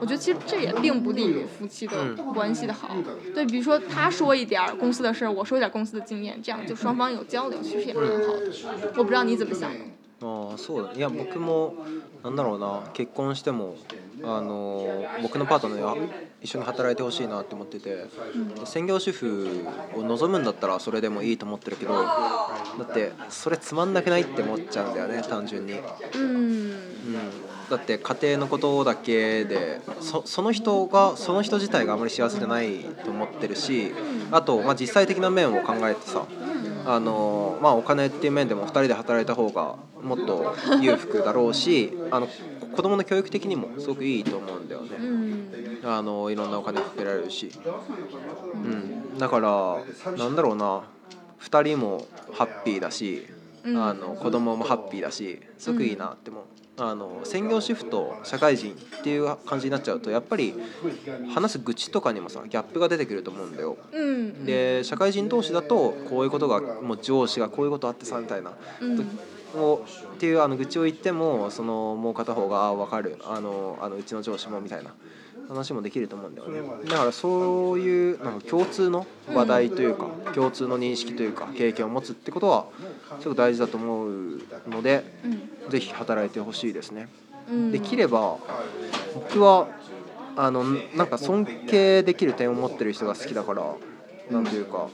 [0.03, 2.89] 我觉得其实这也并不利于夫妻的关系的好。
[3.33, 8.33] 对，比如说他说一点儿公司的事，我说一点儿公司的经验，这样就双方有交流，其实也蛮好。
[8.97, 9.71] 我不知道你怎么想。
[10.19, 10.93] 啊，そうだ。
[10.93, 11.73] いや、僕も
[12.21, 13.75] なんだろうな、結婚しても
[14.25, 14.85] あの
[15.21, 15.97] 僕のパートナー
[16.41, 18.07] 一緒に働いてほしいなって思ってて、
[18.65, 19.47] 専業主婦
[19.95, 22.09] を望むんだったらそれでもいいと思ってるけど、だ
[22.83, 25.73] ってそれつまんなくないって思っちゃうんだよね、単純に。
[26.13, 26.35] うん。
[26.35, 27.52] うん。
[27.77, 33.91] だって家庭のことだけでそその人がその人自体があまり幸せじゃないと思ってるし
[34.31, 36.25] あと、まあ、実際的な面を考えてさ
[36.85, 47.51] あの、まあ、お金っていう面でも2人で働いた方がもっと裕福だろうしあの子供の教育的にもすごくいいと思うんだよね、うん、あのいろんなお金かけられるし、
[48.53, 50.83] うん、だからなんだろうな
[51.41, 53.25] 2人もハッピーだし、
[53.63, 56.43] うん、あの子供もハッピーだしすごくいいなって思う。
[56.55, 60.55] うんあの専業主婦と社会人っていう感じになっちゃうとやっぱり
[61.33, 63.77] 話す愚痴とかにもさギャップが出てくると思うんだよ。
[63.93, 68.51] うん、で社会人同士だとこういうことがもう上司がこういうことあってさみたいな。
[68.81, 69.07] うん
[69.53, 69.55] っ
[70.17, 74.89] ていうあの愚痴を言ってもそのもう片方が「あ分かるあのあのうちの上司も」みたいな
[75.47, 82.65] 話もできると思うんだよねだからそういうなんか共通の話題というか、共通の認識というか経験を持つってことは
[83.19, 85.03] すごく大事だと思うので、
[85.65, 87.09] うん、ぜひ働いてほしいですね、
[87.49, 88.37] うん、できれば
[89.15, 89.67] 僕は
[90.35, 93.63] あのなんか尊敬できる点を持ってる人が好きだから
[94.31, 94.87] 何というか、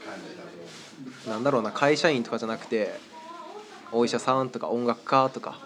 [1.28, 2.90] なんだろうな会社員とかじゃなくて
[3.92, 5.58] お医者さんとか音楽家とか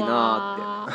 [0.00, 0.86] 哇，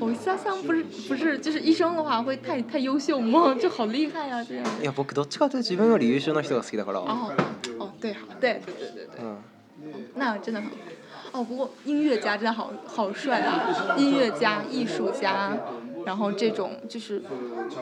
[0.00, 3.54] 我想想不是不是，就是医生的话会太太优秀吗？
[3.58, 4.64] 就好厉害啊这样。
[4.82, 6.98] いや僕どっちかというと自分より優秀な人が好きだから。
[7.00, 7.32] 哦
[7.78, 9.16] 哦对好对对对对对。
[9.22, 9.36] 嗯。
[10.16, 11.40] 那真的很好。
[11.40, 13.96] 哦不过音乐家真的好好帅啊！
[13.96, 15.56] 音乐家、艺术家，
[16.06, 17.20] 然后这种就是，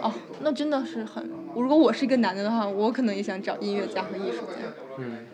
[0.01, 4.73] 哦那真的是很，如果我是一个男的的话，我可能也想找音乐家和艺术家。
[4.99, 5.27] 嗯。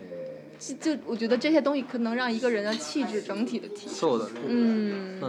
[0.80, 4.20] 就我觉得这些东西可能让一个人的气质整体的提升。
[4.46, 5.20] 嗯。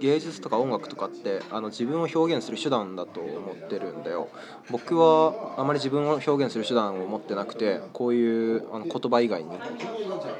[0.00, 4.28] 芸術とか音楽とかってあの自分を表現する手段だと思ってるんだよ
[4.70, 9.50] 僕はあまり自分を表現する手段を持ってなくてこういうあの言葉以外に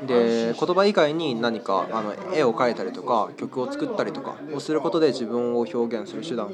[0.07, 6.51] で言葉以外に何かあの絵を描いたりとか曲を作ったりとかをすることで自分を表現する手段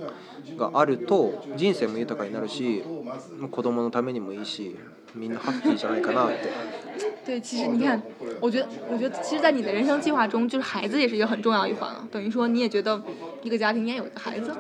[0.57, 2.83] があると人生も豊かになるし
[3.51, 4.77] 子供のためにもいいし
[5.15, 6.51] みんなハッピーじゃないかなって
[7.25, 8.01] 对，其实你看，
[8.41, 12.07] 我觉得，我觉得，其实，在你的人生计划中，就是孩子也是一个很重要一环啊。
[12.11, 13.01] 等于说，你也觉得
[13.43, 14.51] 一个家庭应该有一个孩子。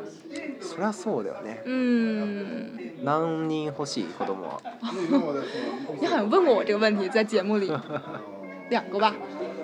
[0.60, 1.58] そそうだよね。
[1.64, 2.70] 嗯。
[3.02, 4.36] 何人欲しい子供
[6.00, 7.70] 你好像问过我这个问题，在节目里，
[8.70, 9.14] 两个吧。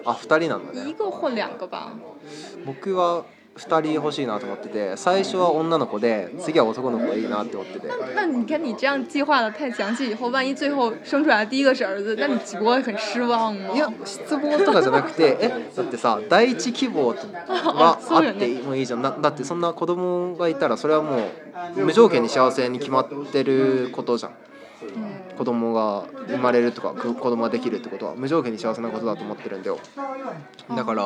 [0.04, 1.92] あ、二人な一个或两个吧。
[2.66, 3.22] 僕は。
[3.58, 17.08] 2人欲しいなと思ってて最初は女の子で次は男の子がいいなって思ってて那你看你这样计划的太详细以后万一最后生出来第一个是儿子那你岂不会很失望吗いや失望とかじゃなくてえだってさ第一希望
[17.48, 21.28] はあってもいいじゃんだだってそんな子供がいたらそれはも
[21.76, 29.78] う無条件に幸せに決まってることじゃん、うん子供が生まれるとか子供ができるってことは無条件に幸せなことだと思ってるんだよ
[30.74, 31.04] だから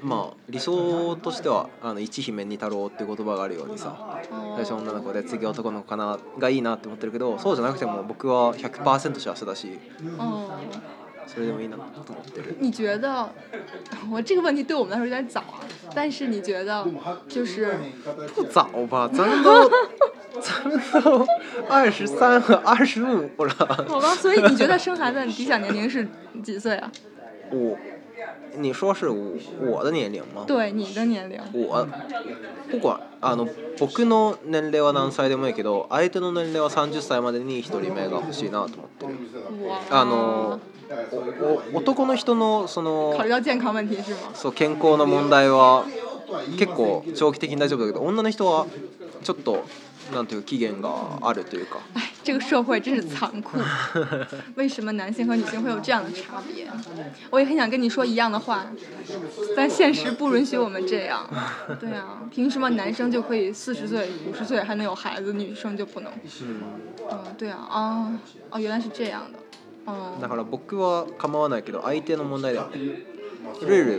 [0.00, 4.20] まあ理想としては「あの一姫二太郎」っていう言葉があるようにさ
[4.54, 9.78] 最初女の子で次男の子かながいいなって思ってるけどそうじゃなくても僕は100%幸せだし。
[11.28, 11.76] 所以就没能
[12.58, 13.28] 你觉得，
[14.10, 15.44] 我这个问题对我们来说有点早，
[15.94, 16.86] 但是你觉得
[17.28, 17.74] 就是
[18.34, 19.06] 不早吧？
[19.12, 19.70] 咱都
[20.40, 21.26] 咱们都
[21.68, 23.56] 二十三和二十五了。
[23.88, 26.06] 好吧，所以你觉得生孩子理想年龄是
[26.42, 26.90] 几岁啊？
[28.58, 30.44] 你说是我的年龄吗？
[30.46, 31.38] 对，你的年龄。
[31.52, 31.86] 我、
[32.70, 33.46] 僕はあの
[33.78, 39.12] 僕の年齢は何歳でもいいけど、相手の年齢は三十歳までに一人目が欲しいなと思ってる。
[39.90, 40.58] あの。
[41.74, 43.14] お男の人のその
[44.34, 45.84] そう健康の問題は
[46.58, 48.66] 結構長期的に大丈夫だけど、女の人は
[49.22, 49.64] ちょっと
[50.12, 51.78] なんていう機嫌があるというか。
[51.94, 53.58] 哎，这个社会真是残酷。
[54.56, 56.66] 为什么男性和女性会有这样的差别？
[57.30, 58.66] 我也很想跟你说一样的话，
[59.56, 61.28] 但现实不允许我们这样。
[61.78, 66.10] 对啊，凭什么男生就可以四十岁、五十岁还能有孩子，女生就不能？
[67.10, 68.18] 嗯，对啊，啊，
[68.50, 69.38] 哦，原来是这样的，
[69.84, 70.16] 哦。
[70.20, 72.78] だから僕は構わないけど相手の問題だって。
[73.62, 73.98] ルル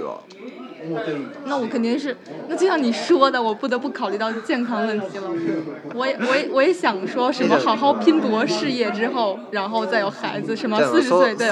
[1.46, 2.16] 那我肯定是，
[2.48, 5.30] 那就像你说的，我不得不考虑到健康问题了。
[5.94, 11.50] 我也，我也，我也想说什么，好好拼搏事业之后，然后再有孩子什么，四十岁对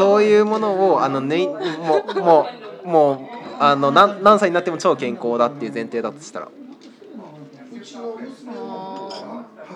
[3.59, 6.47] あの 何歳になっても超健康だっていう前提だとしたら。
[8.53, 9.09] 哦，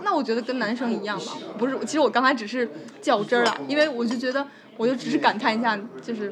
[0.03, 2.69] 那我觉得跟男生一样吧，不是，其实我刚才只是
[3.01, 4.45] 较真儿啊，因为我就觉得，
[4.77, 6.31] 我就只是感叹一下，就是。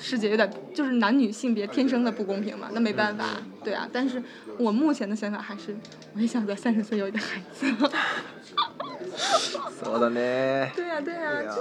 [0.00, 3.24] 师姐有点就是男女性别天生的不公平嘛，那没办法，
[3.62, 4.20] 对啊，但是。
[4.60, 5.74] 我目前的想法还是，
[6.14, 7.66] 我也想在三十岁有一个孩子。
[9.82, 11.56] そうだ 对呀对呀，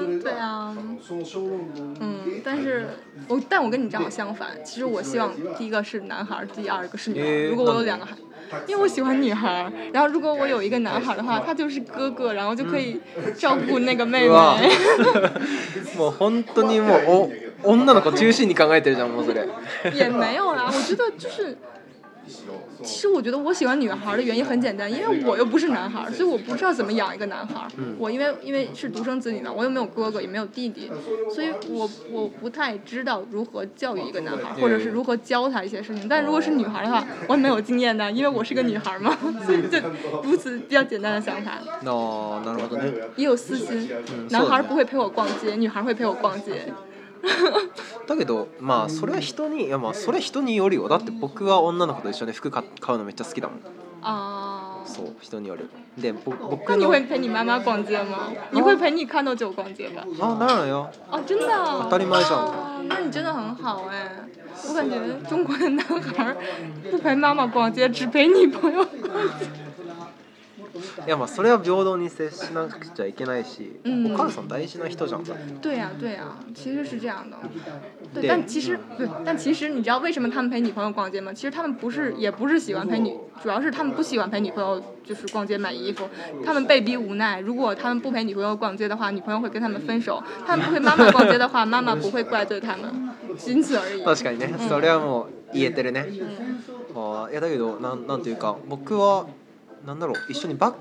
[0.00, 0.74] 嗯对呀。
[2.00, 2.86] 嗯，但是
[3.28, 4.48] 我，但我跟你正好相反。
[4.64, 7.28] 其实我希望第一个是男孩，第二个是女孩。
[7.50, 8.16] 如果我有两个孩，
[8.66, 9.70] 因为我喜欢女孩。
[9.92, 12.98] 然后，如果我有一个男孩的话，他就是哥哥，然后就可以
[13.36, 14.30] 照顾那个妹妹。
[15.98, 17.28] も本当に、も
[17.62, 19.46] お女の子中心に考えてるじゃん、もうそれ。
[19.94, 21.54] 也没有啦，我觉得就是。
[22.82, 27.66] 其实我觉得我喜欢女孩的原因很简单，因为我又不是男孩，所以我不知道怎么养一个男孩。
[27.98, 30.88] 我因为因为是独生子女嘛，我又没有哥哥也没有弟弟，
[31.34, 36.08] 所以我我不太知道如何教育一个男孩，或者是如何教他一些事情。
[36.08, 39.78] 但如果是女孩的话，我很没有经验的，因为我是个女孩嘛，所以就
[40.22, 41.58] 如此比较简单的想法。
[41.82, 43.88] 那也有私心，
[44.30, 46.72] 男孩不会陪我逛街，女孩会陪我逛街。
[48.06, 52.62] だけどまあそれは人にいやまあそれは人によるよだって僕は女の子と一緒で服買
[52.94, 53.60] うのめっちゃ好きだもん
[54.02, 55.68] あそう人による
[56.00, 58.32] でぼ僕那你会陪你妈妈逛街吗？
[58.50, 59.44] 你会陪你逛街
[59.90, 60.02] 吗？
[60.20, 64.06] あなるよ当たり前じゃん啊那你真的很好哎、
[64.68, 66.36] 我感觉中国的男孩は、
[66.90, 69.69] 不陪妈妈逛街，只陪女朋友逛街。
[71.06, 75.22] いや、あそれは平等に接しなくちゃいけないし、お母さん大事な人じゃん。
[75.60, 77.36] 对呀，对呀，其实是这样的。
[78.14, 81.32] 对，但其实对，但其实你知道为什么他们陪女朋友逛街吗？
[81.32, 86.08] 其实他们不是，也不是喜欢陪女，主要是他们不喜欢陪女朋友就是逛街买衣服，
[86.44, 87.40] 他们被逼无奈。
[87.40, 90.22] 如果他们不陪女朋友逛街的话，女朋友会跟他们分手。
[90.46, 94.02] 他们陪妈妈逛街的话， 妈妈不会怪罪他们，仅此而已。
[94.02, 96.06] 確かにね、それはもう言えてるね。
[96.94, 99.26] ああ、いやだけど、なんなんていうか、僕は。
[99.86, 100.74] なんだろう一緒にバッ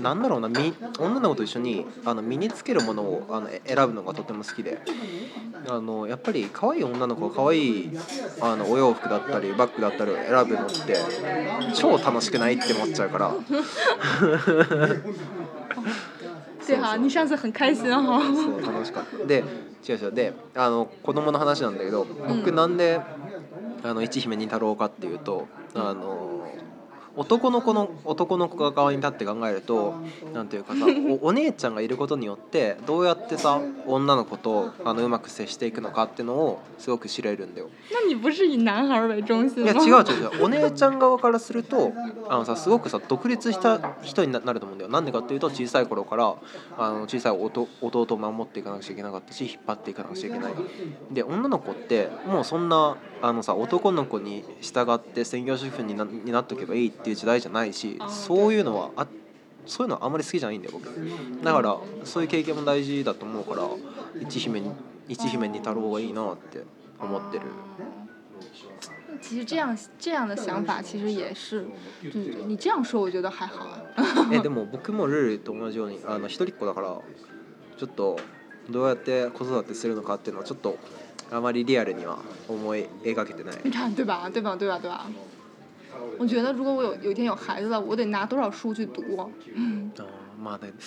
[0.00, 4.80] なんだろうなみ女の子と一緒にあの身につけるものをあの選ぶのがとても好きで
[5.68, 7.90] あのやっぱり可愛い女の子可愛い
[8.40, 10.96] あのお洋服だったりバッグだったりを選ぶのって
[11.74, 13.32] 超楽しくないって思っちゃうから。
[16.66, 17.48] そう楽しかっ
[19.04, 19.24] た。
[19.26, 19.44] で、
[19.88, 23.00] 違う違うで、あの子供の話なんだけど、僕なんで、
[23.84, 26.35] あの一姫二太郎かっていうと、あの。
[27.16, 29.94] 男の子の男の子側に立って考えると
[30.34, 30.84] なんていうかさ
[31.22, 37.68] お姉ちゃんがいることによってどうやってさ女の子とあのうまく接していくのかっていうのをすごく知れるんだよ。
[38.10, 38.90] 那不是以男い
[39.66, 41.92] や違う違う違うお姉ちゃん側からすると
[42.28, 44.90] あのさすごくさ独立した人になると思うんだよ。
[44.90, 46.34] なんでかっていうと小さい頃から
[46.78, 50.52] あの小さい弟を守っていかなくちゃいけなかったし引っ張っていかなくちゃいけない。
[51.10, 59.06] で女の子ってもうそんなあのさ男の子に従って専業主婦になになっとけばいいっていう時代じゃないしそういうのはあ
[59.64, 60.88] そういうのはあんまり好きじゃないんだよ僕
[61.44, 63.66] だからそういう経験も大事だと思うから
[64.20, 64.70] 一姫に
[65.08, 66.62] 一姫に太郎がいいなって
[67.00, 67.42] 思ってる。
[69.22, 71.64] 其实这样这样的想法其实也是，
[72.02, 73.80] 对对对，你这样说我觉得还好啊。
[74.30, 76.98] えでも僕もルールと同じようにあの一人っ子だから
[77.78, 78.18] ちょっと
[78.68, 80.76] どうやって子育てするのかっていうのはちょっと
[81.30, 83.56] あまりリアルには思い描けてない。
[83.64, 84.30] 你 看对吧？
[84.32, 84.56] 对吧？
[84.56, 84.78] 对吧？
[84.80, 85.06] 对吧？
[86.18, 89.02] 我觉得如果我有有一天有孩子了，我得拿多少书去读。
[89.16, 89.28] 哦，
[90.40, 90.68] 嘛的。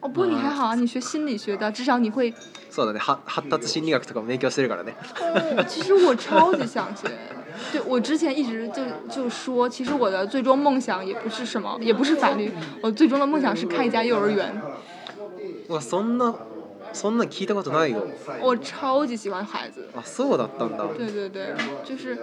[0.00, 2.32] 哦，不过你还好啊，你学心理学的，至少你会。
[2.70, 2.98] そうだね。
[2.98, 4.94] 発発達心理学とか勉強してるからね。
[5.66, 7.08] 其实我超级想学，
[7.72, 14.60] 对，我之前一直就就说，其实我的最终梦想也不是什么，也不是法律，我最终的梦想是开一家幼儿园。
[15.68, 16.34] 我そんな。
[18.40, 19.86] 我超级喜欢孩子。
[19.94, 20.86] あ、そうだったんだ。
[20.96, 21.52] 对对对，
[21.84, 22.16] 就是，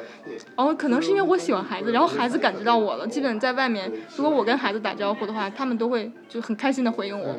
[0.55, 3.05] 哦，可能是因为我喜欢孩子，然后孩子感觉到我了。
[3.05, 7.35] 基本在外面，如果我跟孩子打招呼的话，他们都会就很开心的回应我。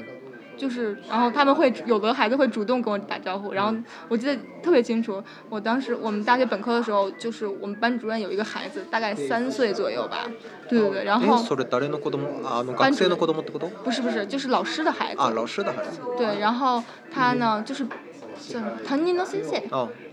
[0.63, 3.77] 就是，然后他们会有的孩子会主动跟我打招呼，然后
[4.09, 10.19] 我记得特别清楚，我当时我们大学本科的时候，就是我们班主任有一个孩子，大概三岁左右吧。
[10.69, 11.05] 对对对。
[11.05, 11.23] 然后。
[11.27, 11.55] 班主
[13.03, 13.13] 任
[13.83, 15.21] 不是不是，就是老师的孩子。
[15.21, 15.99] 啊，老师的孩子。
[16.17, 16.81] 对，然后
[17.13, 17.85] 他呢，就是。
[18.49, 19.63] 叫唐尼诺茜茜，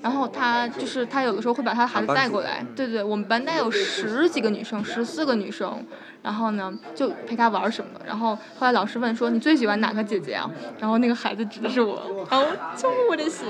[0.01, 5.83] 然后他就是他有的时候会把他的孩子带过来，对对，我们班带有十几个女生，十四个女生，
[6.21, 10.49] 然后呢就陪他玩什么，然后后来老师问说你最喜欢哪个姐姐啊？
[10.79, 11.95] 然后那个孩子指的是我，
[12.29, 13.45] 啊，操我的心。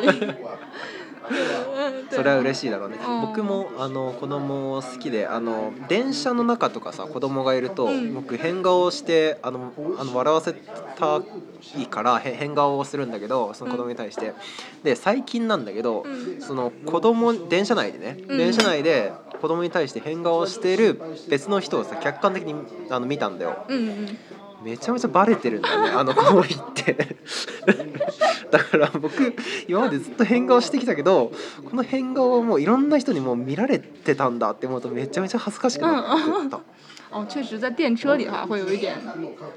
[2.11, 11.21] それは嬉しいだろうね、うん、僕もあの子供を好きであの電車の中とかさ子供がいると、うん、僕変顔をしてあのあの笑わせた
[11.79, 14.35] いから変顔をするんだけどその子供に対して、うん、
[14.83, 16.03] で最近なんだけど、
[16.39, 19.11] その子供電車内でね、電車内で
[19.41, 22.55] 子供に対して変顔をしてる別の人をさ客観的に
[22.89, 23.65] あの見たんだよ。
[23.67, 24.17] うんうん
[24.61, 27.15] めちゃめちゃバレてるんだね あの行為って
[28.51, 29.11] だから僕
[29.67, 31.31] 今までずっと変顔してきたけど
[31.69, 36.59] この変顔をもういろんな人にもう見られてたんだって思うとめちゃめちゃ恥ずかしくなってた。
[37.11, 38.93] 哦， 确实，在电车里的会有一点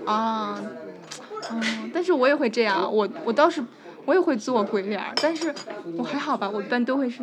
[0.06, 1.60] 啊，嗯、呃，
[1.92, 3.62] 但是我也会这样，我我倒是
[4.06, 5.54] 我也会做鬼脸，但是
[5.98, 7.22] 我还好吧，我一般都会是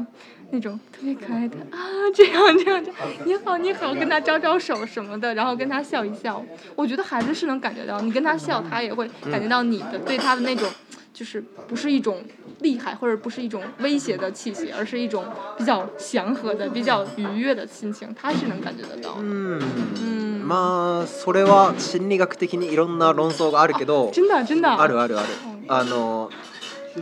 [0.51, 1.77] 那种特别可爱的啊，
[2.13, 6.43] 这样这样这样，你好你好，跟他招招手什么的，然后跟他笑一笑。
[6.75, 10.67] 我觉得孩子是能感觉到，你跟他笑，他也会感觉到你的对他的那种，
[11.13, 12.23] 就是不是一种
[12.61, 15.23] 厉害或者不是一种威胁的气息，而是一种
[15.57, 19.17] 比较祥和的、比较愉悦的心情，他是能感觉得到。
[19.19, 19.61] 嗯
[20.01, 20.29] 嗯。
[20.49, 24.09] まあそれは心理学的にいろんな論争があるけど。
[24.11, 24.67] 真的真的。
[24.69, 25.27] あるあるある。
[25.67, 26.31] あの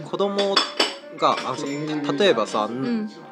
[0.04, 0.36] 子供
[1.18, 1.56] が、あ、
[2.12, 2.70] 例えばさ。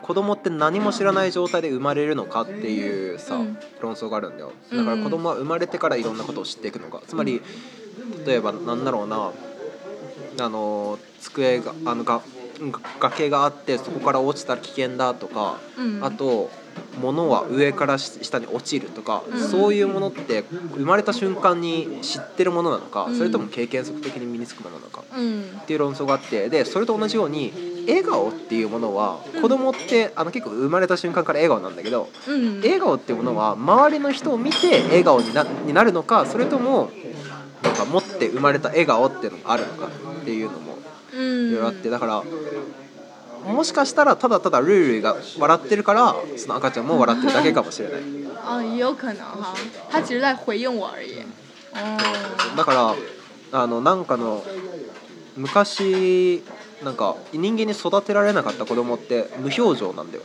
[0.06, 7.42] 子供って何も知らない状態で生まれるのかっていうさ、うん、論争があるんだよだから子供は生まれてからいろんなことを知っていくのかつまり
[8.28, 9.32] 例えばなんだろうな
[10.42, 12.22] あの机があのが
[13.00, 16.52] 崖があってそこから落ちたら危険だとか、うん、あと
[17.02, 20.44] 物は上から下に落ちるとか、うん、そういうものって
[20.76, 27.52] 生まれた瞬間に知ってるものなのか、うん、それとも経験則的に身につくものなのか、うん、っていう論争があってでそれと同じように
[27.88, 32.10] 笑顔っていうものは子供ってあの結構生まれた瞬間から笑顔なんだけど、
[32.64, 36.90] 笑顔っていうものは周りの人を見て笑顔になになるのかそれとも
[37.62, 39.88] なんか持って生まれた笑顔っていうのがあるのか
[40.22, 40.78] っていうのも
[41.14, 42.24] いろいろあってだから
[43.46, 48.24] もしかしたらただただルイルイが笑ってるからその赤ちゃんも笑ってるだけかもしれない
[52.58, 52.96] だから
[53.52, 54.44] あのなんかの
[55.38, 56.44] 昔
[56.84, 60.24] なんか人間に育てられなかった子供って無表情なんだよ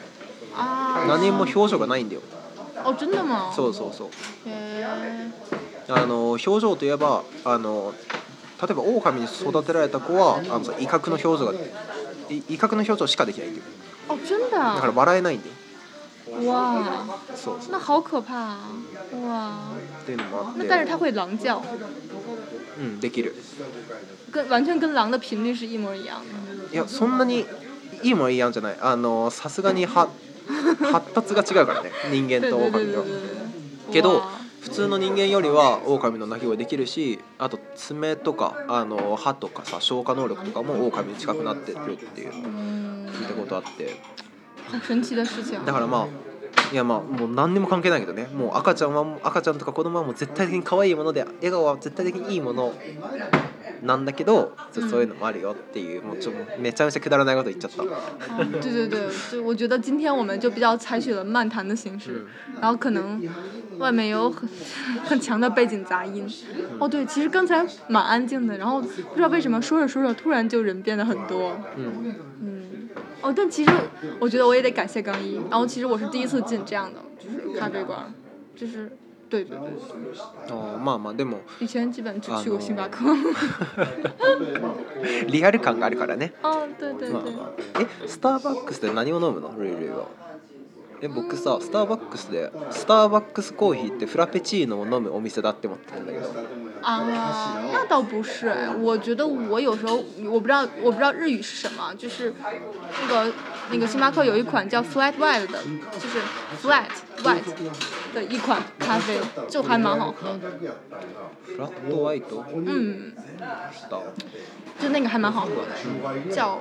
[1.07, 2.23] 何も表情がないんだよ
[2.77, 4.09] あ真的吗そうそうそう
[5.93, 7.93] あの表情といえばあの
[8.63, 11.53] 例えばオオカミに育てられた子はあの威嚇の表情が
[12.49, 13.63] 威嚇の表情しかできないっていう
[14.25, 15.47] 真的だから笑えないんだ
[16.47, 17.03] 哇，
[17.35, 18.59] そうそう那好可怕啊！
[19.15, 19.75] 哇，
[20.05, 21.61] っていうのあ那但是它会狼叫，
[22.79, 23.35] うんできる
[24.31, 26.73] 跟完全跟狼的频率是一模一样的。
[26.73, 27.45] いやそんなに
[28.05, 30.09] いいもんいいやんじゃないあのさすがには
[30.93, 33.05] 発達が違うからね人間と对对狼
[33.93, 34.23] けど
[34.61, 43.97] 普通の人間よりはオオカミの鳴き声できるしあと爪とかあの歯とかさ消化能力とかもオオカミに近くなってるっていう聞いたことあって。
[45.65, 46.07] だからまあ
[46.73, 52.73] いやまあもう何にも関係ないけどねもう赤ちゃんは赤ちゃんとか子供はもう絶対的に可愛いもので笑顔は絶対的にいいもの
[53.83, 57.83] なんだけど、そういうのもあるよっていうもうちょめちゃめちゃくだらないこと言っちゃった。
[58.45, 62.27] で对对对，我觉得今天我们就比较采取了漫谈的形式，
[62.61, 63.23] 然后可能
[63.79, 64.47] 外面有很
[65.03, 66.29] 很强的背景杂音。
[66.79, 71.53] 哦对，其实刚才蛮安静的，然后不知道为什么说着说着突然就人变得很多。
[71.77, 72.60] 嗯。
[73.23, 73.71] 哦，但其实
[74.19, 78.13] 我觉得我也得感谢刚一，然后其实我是第一次进这样的，就是咖啡馆，
[78.57, 78.91] 就是。
[79.31, 80.55] 对对对。
[80.83, 81.37] まあまあでも。
[81.61, 83.05] 以前基本只去过星巴克。
[85.31, 86.33] リアル感があるからね。
[86.43, 87.17] 哦，对对对。
[87.79, 89.55] え、スターバックスで何を飲むの？
[89.57, 90.09] ルイルイは。
[91.01, 96.29] で僕さスターバックスでスターバックスコーヒーってフラペチーノを飲むお店だって思ってたんだけど。
[96.83, 97.05] 啊、
[97.61, 98.49] uh,，那倒不是，
[98.81, 102.33] 我觉得我有时候我不知道我不知道日语是什么，就是
[103.03, 103.33] 那个
[103.71, 105.59] 那个星巴克有一款叫 flat white 的，
[105.93, 106.19] 就是
[106.63, 106.87] flat
[107.19, 107.45] white
[108.15, 110.31] 的一款咖啡，就还蛮好喝。
[111.55, 112.23] flat white。
[112.65, 113.13] 嗯。
[113.15, 114.03] 知道。
[114.79, 116.59] 就那个还蛮好喝的，叫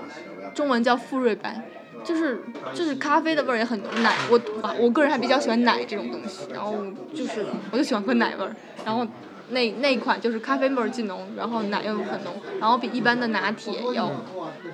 [0.54, 1.66] 中文叫馥瑞白。
[2.04, 2.42] 就是
[2.74, 6.76] 就是咖啡的味儿也很浓奶我我我个人还比较喜欢奶这种东西然后
[7.14, 9.06] 就是我就喜欢喝奶味儿然后
[9.52, 14.12] 那那款就是咖啡味儿既浓然后奶又很浓然后比一般的拿铁要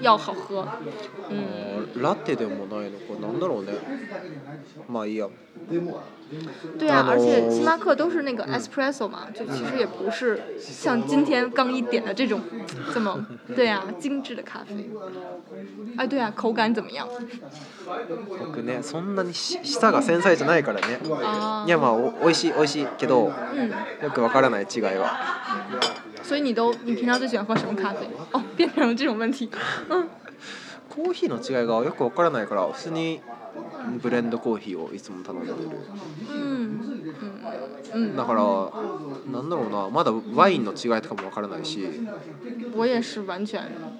[0.01, 0.67] 要好喝
[1.29, 1.39] 嗯。
[6.79, 12.41] 对呀，而且星巴克都是那个 espresso 嘛，就其实也不是像今天刚一点的这种，
[12.93, 14.89] 这么对呀精致的咖啡。
[15.97, 17.07] 哎，对呀，口感怎么样？
[18.51, 19.31] 僕ね、そんなに
[19.63, 20.99] 舌が繊細じゃないからね。
[21.67, 23.31] いやまあ、おしいしいけど。
[24.01, 25.07] よくわからない違いは。
[26.23, 28.07] 所以你都你平常最喜欢喝什么咖啡？
[28.31, 29.49] 哦，变成了这种问题。
[29.89, 30.07] 嗯。
[30.95, 33.19] コーヒーの違いがよく分からないから普通に
[34.01, 35.57] ブレンドコーヒーをいつも頼んでる、
[36.33, 38.41] うんうんうん、だから
[39.31, 41.79] なんだろうなまだワインの違いとかも分からないし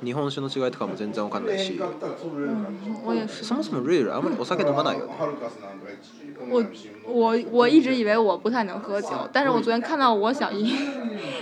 [0.04, 1.80] 日本酒の違いとかも全然分かんないし、
[3.30, 5.14] そもそもルールあんまりお酒飲まないよね
[6.50, 6.64] 我
[7.08, 10.74] 我我一直以为我不太能喝酒，但是我昨天看到我小姨，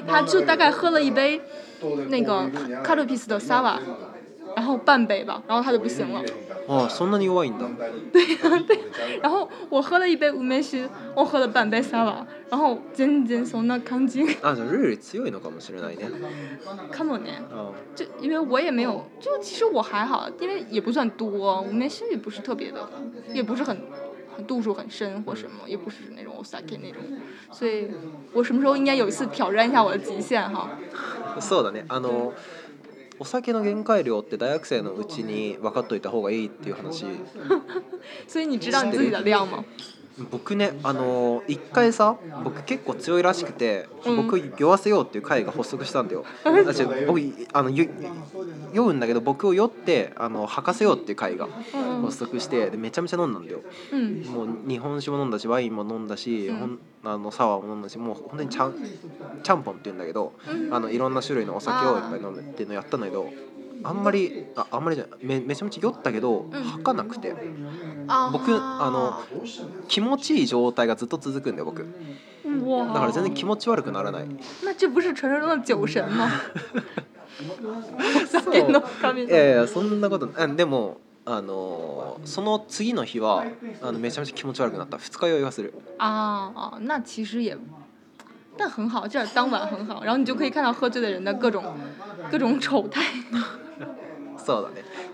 [0.07, 1.39] 她就大概喝了一杯
[2.09, 2.47] 那个
[2.83, 3.79] 卡鲁皮斯的萨瓦。
[4.55, 6.21] 然后半杯吧，然后他就不行了。
[6.67, 7.65] 哦，そんなに弱いんだ。
[8.11, 14.25] 对呀对，然后我喝了一杯无名勋，我喝了半杯沙瓦，然后渐渐从那康进。
[14.41, 16.07] 啊，じゃ、やっぱ強いのかもしれないね。
[16.91, 17.39] 可能ね。
[17.51, 17.71] 啊。
[17.95, 22.79] 就因为我也没有，就其实我还好，因为也不算多，无名勋也不是特别的，
[23.33, 23.77] 也不是很，
[24.47, 27.01] 度数很深或什么，也不是那种萨克那种，
[27.51, 27.87] 所以
[28.33, 30.69] 我什么时候应该有一次挑战一下我的极限哈。
[31.39, 32.33] そうだね、あの。
[33.20, 37.05] お酒の限界量って大学生のうちに分かっといた方がいいっていう話
[38.28, 39.64] 所以你知道你自己的量吗？
[40.32, 47.22] 僕ねあの一回さ僕結構強いらしくて、うん僕酔わせようっていう会が発足したんだよ私僕
[47.53, 47.88] あの酔
[48.84, 51.47] うんだけど僕を酔ってあの吐かせようっていう会が
[52.03, 53.61] 発足してでめちゃめちゃ飲んだんだよ
[53.93, 58.76] うんもう日本酒も飲んだしワインも飲んだし、うんあのサワーも飲んだしもう本当にちゃん
[59.43, 60.32] ちゃんぽんって言うんだけど
[60.72, 63.30] あのいろんな種類のお酒をいっぱい飲むっていうのをやったんだけど
[63.84, 67.34] あんまりああんまりじゃめめちゃめちゃ酔ったけど吐かなくて
[68.31, 69.21] 僕あの
[69.87, 71.83] 気持ちいい状態がずっと続くんで僕
[72.93, 74.25] だから全然気持ち悪くならない
[74.63, 76.29] 那这不是传说中的酒神吗
[78.31, 83.45] 酒の神 いやいやそんなことでもあのその次の日は
[83.81, 87.55] あのめちゃめちゃ気持ち悪くなった二日酔いはするああ那其实也
[88.55, 91.63] 但很好，这当晚很好，然后你就可以看到喝醉的人的各种
[92.31, 93.01] 各种丑态。
[94.37, 94.83] そうだね。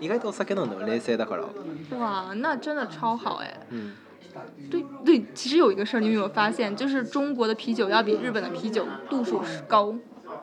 [0.66, 0.72] 吗？
[0.80, 1.98] 冷静，だから。
[1.98, 3.60] 哇，那真的超好哎。
[3.68, 3.92] 嗯。
[4.70, 9.94] 对对，其实有一个事儿，你有没有发现，就是中国的啤酒要比日本的啤酒度数是高。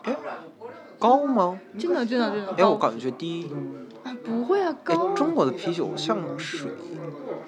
[0.03, 0.15] 哎。
[0.99, 1.59] 高吗？
[1.77, 2.53] 真的，真的，真的。
[2.57, 3.49] 哎，我感觉低。
[4.03, 5.13] 啊，不会啊，高。
[5.13, 6.69] 中国的啤酒像水。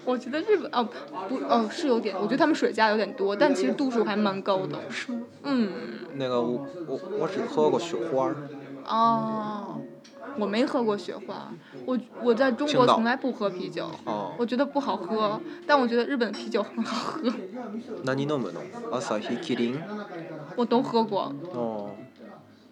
[0.05, 0.87] 我觉得日本哦
[1.27, 4.77] 不哦是有点，我觉得他们水加有点多，但其实度数还蛮高的。
[4.89, 5.19] 是吗？
[5.43, 5.73] 嗯。
[6.15, 8.33] 那个我我我只喝过雪花
[8.85, 9.81] 哦。
[10.39, 11.51] 我没喝过雪花，
[11.85, 13.91] 我我在中国从来不喝啤酒，
[14.37, 17.21] 我觉得不好喝，但我觉得日本啤酒很好喝。
[18.03, 18.41] 那弄
[20.55, 21.31] 我都喝过。
[21.53, 21.91] 哦。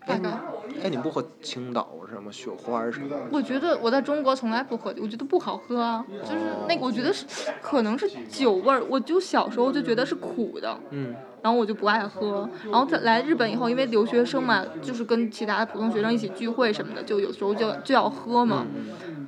[0.09, 3.07] 哎，你不喝青岛什么雪花什么？
[3.31, 7.25] 我觉得我在中国从来不喝，我觉得不好喝，啊，就是那我觉得是
[7.61, 10.77] 可能是酒味儿，我就小时候就觉得是苦的。
[10.91, 11.13] 嗯。
[11.39, 18.65] 然后我就不爱喝，然后在来日本以后，因为留学生嘛，就是跟其他的普通学生一起聚会什么的，就有时候就就要喝嘛。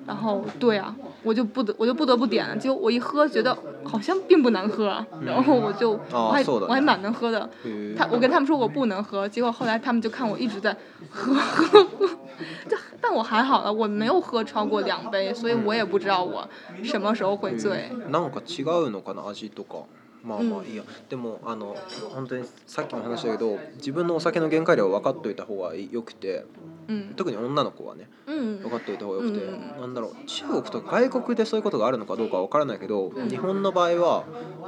[0.07, 3.55] 然后对啊，我就不得我就不得不点，结果我一喝觉得
[3.85, 7.47] 好像并不难喝， 然后我就我还我还蛮能喝的。
[7.95, 10.68] 他我跟他们说我不能喝，结果后来他们就看我一直在。
[11.09, 11.33] 喝，
[13.01, 16.47] 但我还好了，我没有喝超过两杯，所以我也不知道我
[16.83, 17.89] 什么时候会醉。
[18.11, 19.83] なんか違うのかな味とか。
[20.21, 21.73] まあまあいいや、でもあの
[22.13, 26.43] 本当にさっきも話したけど自分のお酒の限界量分かっといた方がよくて、
[26.89, 34.25] うん、特に女の子はね、うん、分かっといた方がよくて、うん、なんだろう中国とか外国でそういうことがあるのかどうかは分からないけど、日本の場合は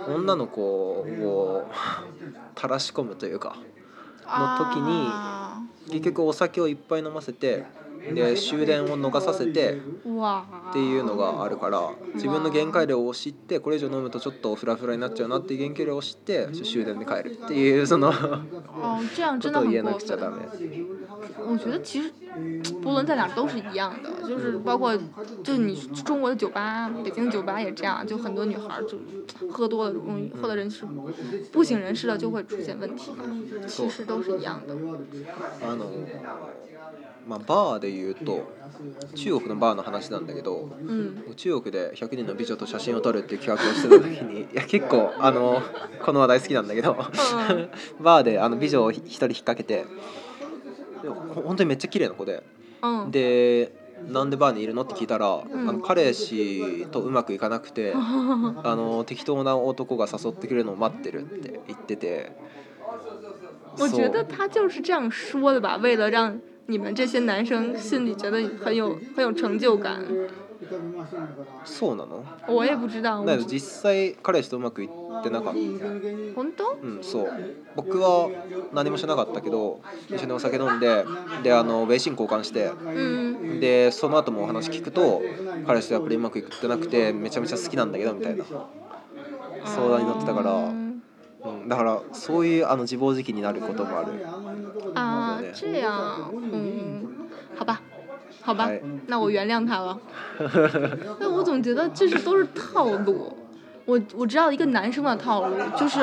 [0.07, 1.67] 女の子を
[2.55, 3.57] 垂 らし込むというか。
[4.73, 5.09] 時に
[5.91, 7.65] 結局お酒をいっぱい飲ませて
[8.13, 18.43] で終電を逃させてっていうのがあるから自分の限界量を知ってこれ以上飲むとちょっとフラフラになっちゃうなっていう限界量を知って終電で帰るっていうそのこ
[19.51, 20.45] と言えなくちゃダメ。
[21.37, 22.11] 我觉得其实
[22.81, 24.97] 不论在哪都是一样的，就是包括
[25.43, 28.97] 就你中国的酒吧，北京的酒吧也这样，就很多女孩就
[29.47, 30.83] 喝多了容易喝的人是
[31.51, 33.11] 不省人事的，就会出现问题。
[33.67, 34.75] 其实都是一样的。
[37.27, 38.47] まあ、バーでいうと
[39.15, 45.61] 中国のバーの話なんだけど、うん、中国で100人の美女と写真を撮るっていう企画をしてた時にいや結構あの
[46.03, 46.93] この話題好きなんだけど
[48.01, 49.85] バーであの美女を一人引っ掛けて
[51.33, 52.43] 本当にめっちゃ綺麗な子で、
[52.81, 53.71] うん、で
[54.09, 62.31] なんでバーにいるのって聞いたら、うん、あの彼氏とうまくいかなくて あの適当な男が誘ってくれるのを待ってるって言ってて。
[63.79, 66.37] 我觉得他就是这样说的吧，为了让
[66.71, 69.99] 你们这些男生心里觉得很有很有成就感。
[71.65, 73.25] そうなの我也不知道。
[73.25, 74.89] な実際彼氏とうまくいっ
[75.21, 75.59] てなかった。
[76.33, 76.77] 本当？
[76.81, 77.31] うんそう
[77.75, 78.29] 僕は
[78.73, 81.03] 何もしなかったけど一緒にお酒飲んで
[81.43, 85.21] であのシン交換して、うん、でその後もお話聞くと
[85.67, 88.45] 彼氏とやっぱりうまくいってなくてめちゃめちゃ好きなんだけどみたいな
[89.65, 91.01] 相談になってたから、うん、
[91.67, 94.13] だからそういうあの自暴自棄になることもある。
[94.93, 97.05] 啊，这样，嗯，
[97.55, 97.81] 好吧，
[98.41, 98.69] 好吧，
[99.07, 99.99] 那我原谅他了。
[101.19, 103.35] 但我总觉得这是都是套路。
[103.85, 105.99] 我我知道一个男生的套路，就是，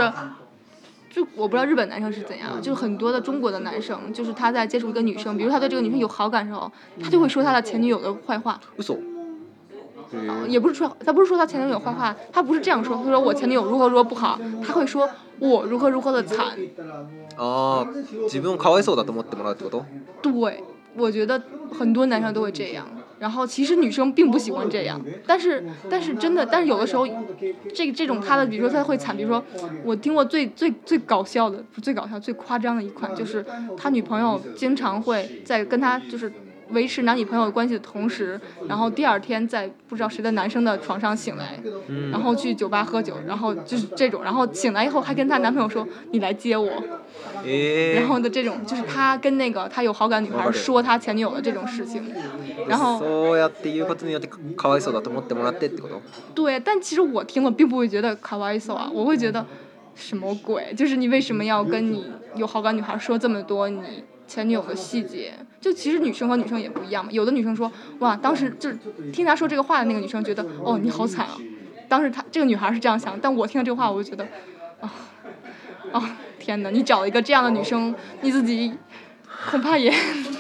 [1.10, 8.60] 就我不知道日本男生是怎样，就是很多的中国的男生，就是他在接触一个女生，比如他对这个女生有好感时候，他就会说他的前女友的坏话。
[10.48, 16.46] 也不是说他不是说他前女友坏话，他不是这样说，他说我前女友如何如何不好，他会说我如何如何的惨。
[17.36, 17.86] 哦，
[18.28, 19.84] 自分可哀そだと思ってもらうってこと？
[20.22, 20.62] 对，
[20.96, 21.40] 我觉得
[21.78, 22.86] 很多男生都会这样，
[23.20, 27.06] 然后其实女生并不喜欢这样，但是但是真的，但是有的时候，
[27.74, 29.42] 这这种他的比如说他会惨，比如说
[29.84, 33.44] 我听过最最最搞笑的，不最搞笑最夸张的一款就是
[33.76, 36.32] 他女朋友经常会在跟他就是。
[36.70, 41.58] 维持男女朋友关系的同时，然后第二天在不知道谁的男生的床上醒来，
[42.10, 46.66] 然后去酒吧喝酒，然后就是这种，然后醒来以后还跟她男朋友说你来接我，
[47.96, 52.02] 然后的这种就是他跟那个他有好感女孩说他前女友的这种事情，
[52.66, 53.00] 然后
[56.34, 59.44] 对，但其实我听了并不会觉得卡哇伊 s 啊，我会觉得
[59.94, 60.74] 什么鬼？
[60.76, 62.04] 就是你为什么要跟你
[62.34, 63.80] 有好感女孩说这么多你？
[64.28, 67.10] 前女友的细节，就其实女生和女生也不一样嘛。
[67.10, 68.78] 有的女生说，哇，当时就是
[69.10, 71.36] 听她说这个话的那个女生觉得，哦，你好惨啊。
[71.88, 74.22] 当时她这个女孩是这样想，但我听到这话，我就觉得，
[74.80, 74.92] 啊，
[75.92, 78.74] 啊，天哪，你找一个这样的女生，你自己
[79.50, 79.90] 恐怕也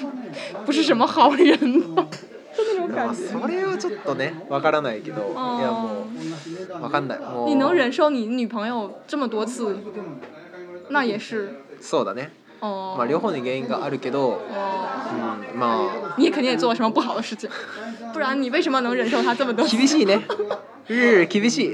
[0.66, 1.58] 不是什么好人
[1.94, 2.06] 吧，
[2.54, 3.14] 就那种感觉。
[3.32, 7.48] それはちょっとね、からないけど、いやもうかんない、もう。
[7.48, 9.78] 你能忍受你女朋友这么多次，
[10.90, 11.54] 那也是。
[11.80, 12.28] そうだね。
[12.60, 14.38] まあ両方に原因があるけど、うん
[15.58, 17.48] まあ你肯定做了什么不好的事情，
[18.12, 19.64] 不然你为什么能忍受他这么多？
[19.66, 20.20] 厳しいね。
[20.88, 21.72] ルール厳しい。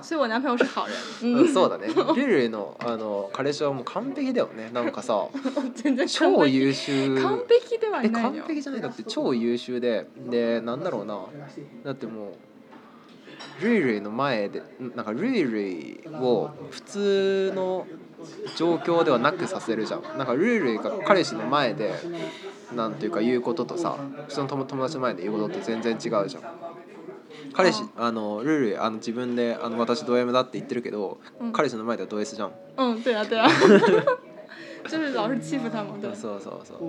[0.00, 1.52] 所以我男朋友是好人。
[1.52, 1.86] そうだね。
[1.88, 4.70] ルールのあの彼氏はもう完璧だよね。
[4.72, 5.24] なんかさ、
[6.06, 7.14] 超優秀。
[7.22, 11.20] 完璧ではない完璧じゃないだって超優秀で、でなんだろうな、
[11.84, 12.32] だってもう。
[13.60, 14.62] ルイルイの前で
[14.96, 17.86] なんかルイルイを普通の
[18.56, 21.94] 状況ではなくさせるじゃんなんかルールが彼氏の前で
[22.74, 23.96] なんていうか言うこととさ
[24.28, 26.42] 普通の友達の前で言うことって全然違うじゃん
[27.52, 31.18] 彼氏あのルールあの自分であの私ド M だって言ってるけど、
[31.52, 33.80] 彼氏の前ではド S じゃん嗯，对啊，对啊， そうそう
[36.64, 36.80] そう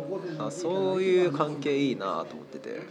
[0.46, 2.82] あそういう関係いいなと思ってて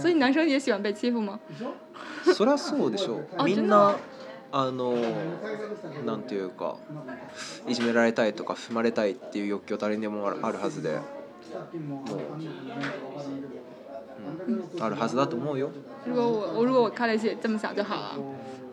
[0.00, 1.38] 所以男生也喜欢被欺负吗？
[2.34, 3.96] そりゃそうでしょみんな
[4.56, 4.94] あの
[6.06, 6.76] なんていうか
[7.66, 10.98] いじめられたいとか踏まれたいっていう欲求誰にでもあるはずでう、
[14.78, 15.70] ん、あるはずだと思うよ。
[16.06, 18.16] 如果我如果我开了一些这么想就好了。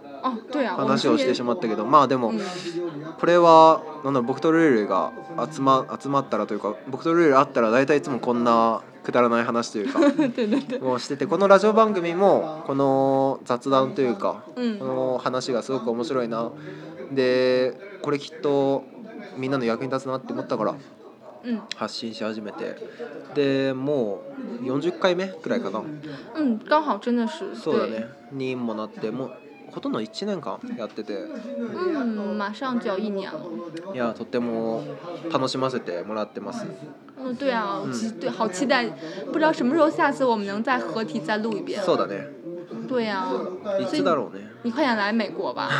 [0.76, 2.32] 話をしてしまったけどまあでも
[3.18, 5.12] これはなんだ僕とルールが
[5.50, 10.00] 集ま集まったらというか僕とルールあったら大体いつもこんなくだらない話というか
[10.86, 16.50] を しててこのラジオ番組もこの雑談というかこの話がすごく面白いな
[17.12, 18.84] でこれきっと
[19.36, 20.74] みんなの役に立つなって思ったから
[21.42, 22.76] うん、発信し始めて、
[23.34, 24.20] でも
[24.62, 25.80] う40回目くらいかな
[26.38, 29.30] うん刚好真的是そうだねにもなっても
[29.72, 31.14] ほとんど一年間やってて。
[31.58, 33.38] 嗯，马上就要一年了。
[33.94, 34.82] いや、とても
[35.32, 36.66] 楽しませてもらってます。
[37.18, 37.82] 嗯，对啊，
[38.20, 38.84] 对，好期待，
[39.26, 41.80] 不知道什么时候下次我们能再合体再录一遍。
[41.82, 42.26] そうだね。
[42.88, 43.28] 对啊，
[43.88, 44.02] 所以
[44.62, 45.70] 你快点来美国吧，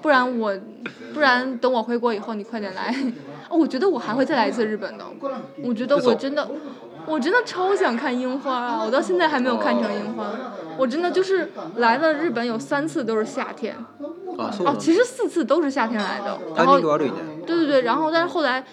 [0.00, 0.56] 不然我，
[1.12, 2.94] 不然等我回国以后你快点来。
[3.48, 5.04] 哦，我觉得我还会再来一次日本的，
[5.64, 6.48] 我觉得我真的，
[7.04, 8.84] 我真的超想看樱花啊！
[8.84, 10.26] 我到现在还没有看成樱花。
[10.76, 13.74] 我真的就是来了日本有三次都是夏天，
[14.36, 16.38] 哦，其实四次都是夏天来的。
[16.56, 17.10] 然后对
[17.44, 18.64] 对对，然后但是后来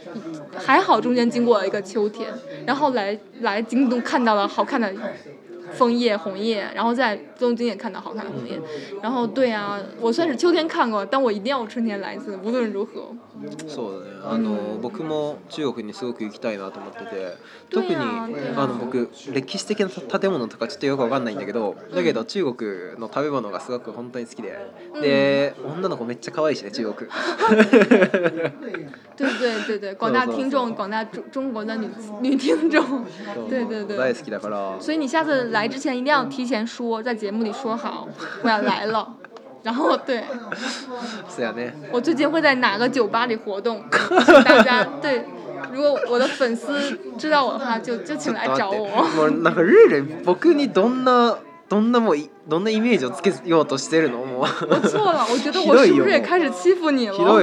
[0.56, 2.30] 还好中间经过了一个秋天，
[2.66, 4.92] 然后来来京都看到了好看的
[5.74, 8.60] 枫叶红叶，然后在东京也看到好看的红叶，
[9.02, 13.12] 然后对啊，我算是秋天看过，但我一定要春天来一次，无论如何。
[13.68, 17.06] そうだねあの、うん、僕も中国にすごく行きたいなと思ってて
[17.72, 18.28] 特にあ
[18.68, 24.58] の僕歴史的な建物とかちょっとよく分かんないんだけど、だけど中国の食べ物がすごく本当に好きで、
[24.94, 27.10] うん、で女の子めっちゃ可愛いしね中国。
[27.70, 31.90] 对对对对，广大听众，广大中中国的女
[32.22, 33.06] 女听众，
[33.50, 33.98] 对对对。
[34.80, 38.08] 所以你下次来之前一定要提前说，在节目里说好，
[38.44, 39.18] 我要来了。
[39.68, 40.24] 然后对，
[41.92, 43.84] 我最近会在哪个酒吧里活动？
[44.46, 45.26] 大家对，
[45.74, 46.80] 如果我的粉丝
[47.18, 48.86] 知道我的话，就就请来找我。
[49.18, 51.38] 我那个人，不跟你懂呢。
[51.70, 52.16] どんなもう
[52.48, 54.48] どんなイメージをつけようとしてるのもう我
[54.82, 55.60] 错了我ひど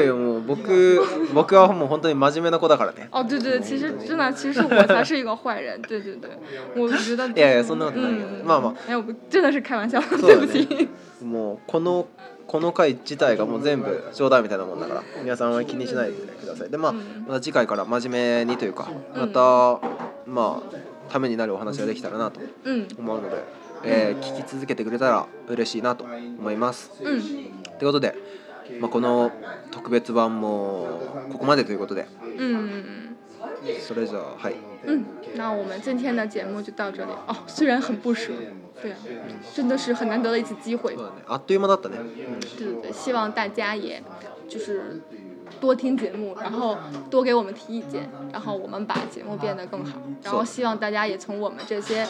[0.00, 1.00] いよもう僕
[1.34, 6.30] 僕はもう本当に真面目な子だからねあ 对对其实真的其实我才是一个坏人对对对
[6.74, 8.12] 我觉得いやいやそんなことない
[8.44, 10.88] まあまあいや我真的是开玩笑、对不起
[11.22, 12.06] もうこの
[12.46, 16.92] この回自体がもう全部冗談みたいなもんだから皆さんは気にしないでくださいでまあ、
[17.28, 19.80] また次回から真面目にというかまた、
[20.30, 20.60] まあ
[21.10, 22.40] ためになるお話ができたらなと
[22.98, 23.36] 思うので、
[23.86, 26.90] えー、聞き続けてくれたら嬉しいなと思います。
[26.98, 28.14] と、うん、いうことで、
[28.80, 29.30] まあ、この
[29.70, 32.06] 特別版もここまでということで。
[32.38, 33.00] うん
[33.80, 34.54] それじゃあはい。
[34.86, 35.02] 嗯，
[35.36, 37.34] 那我们今天的节目就到这里哦。
[37.46, 38.30] 虽然很不舍，
[38.82, 38.96] 对啊，
[39.54, 40.94] 真的是很难得的一次机会。
[41.26, 41.96] あっという間だったね。
[42.58, 44.02] 对对对，希望大家也
[44.48, 45.00] 就是
[45.60, 46.76] 多听节目，然后
[47.10, 49.98] 多给我们提意见，然后我们把节目变得更好。
[50.22, 52.06] 然后希望大家也从我们这些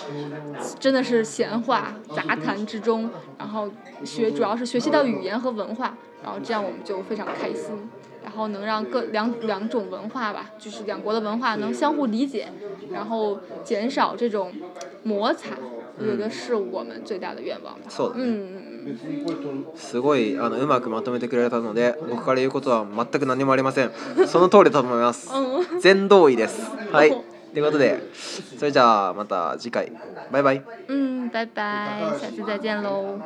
[0.78, 3.68] 真的是闲话杂谈之中，然后
[4.05, 7.88] 学主要是学习到语言和文化，然后这样我们就非常开心，
[8.22, 12.49] 然后能让各两两种文化吧，就是两国的文化能相互理解，
[12.92, 14.53] 然后减少这种
[15.03, 15.57] 摩擦。
[15.97, 17.88] 我觉得是我们最大的願望吧。
[17.88, 18.95] そうだね、
[19.76, 23.92] すごいあのうまくまとめてくれたので僕から言うことは全く何もありません
[24.26, 25.30] その通りだと思います
[25.80, 27.11] 全同意ですはい
[27.55, 28.03] ということで
[28.59, 29.92] それじゃあまた次回
[30.32, 33.16] バイバイうんバイバイ下次再见喽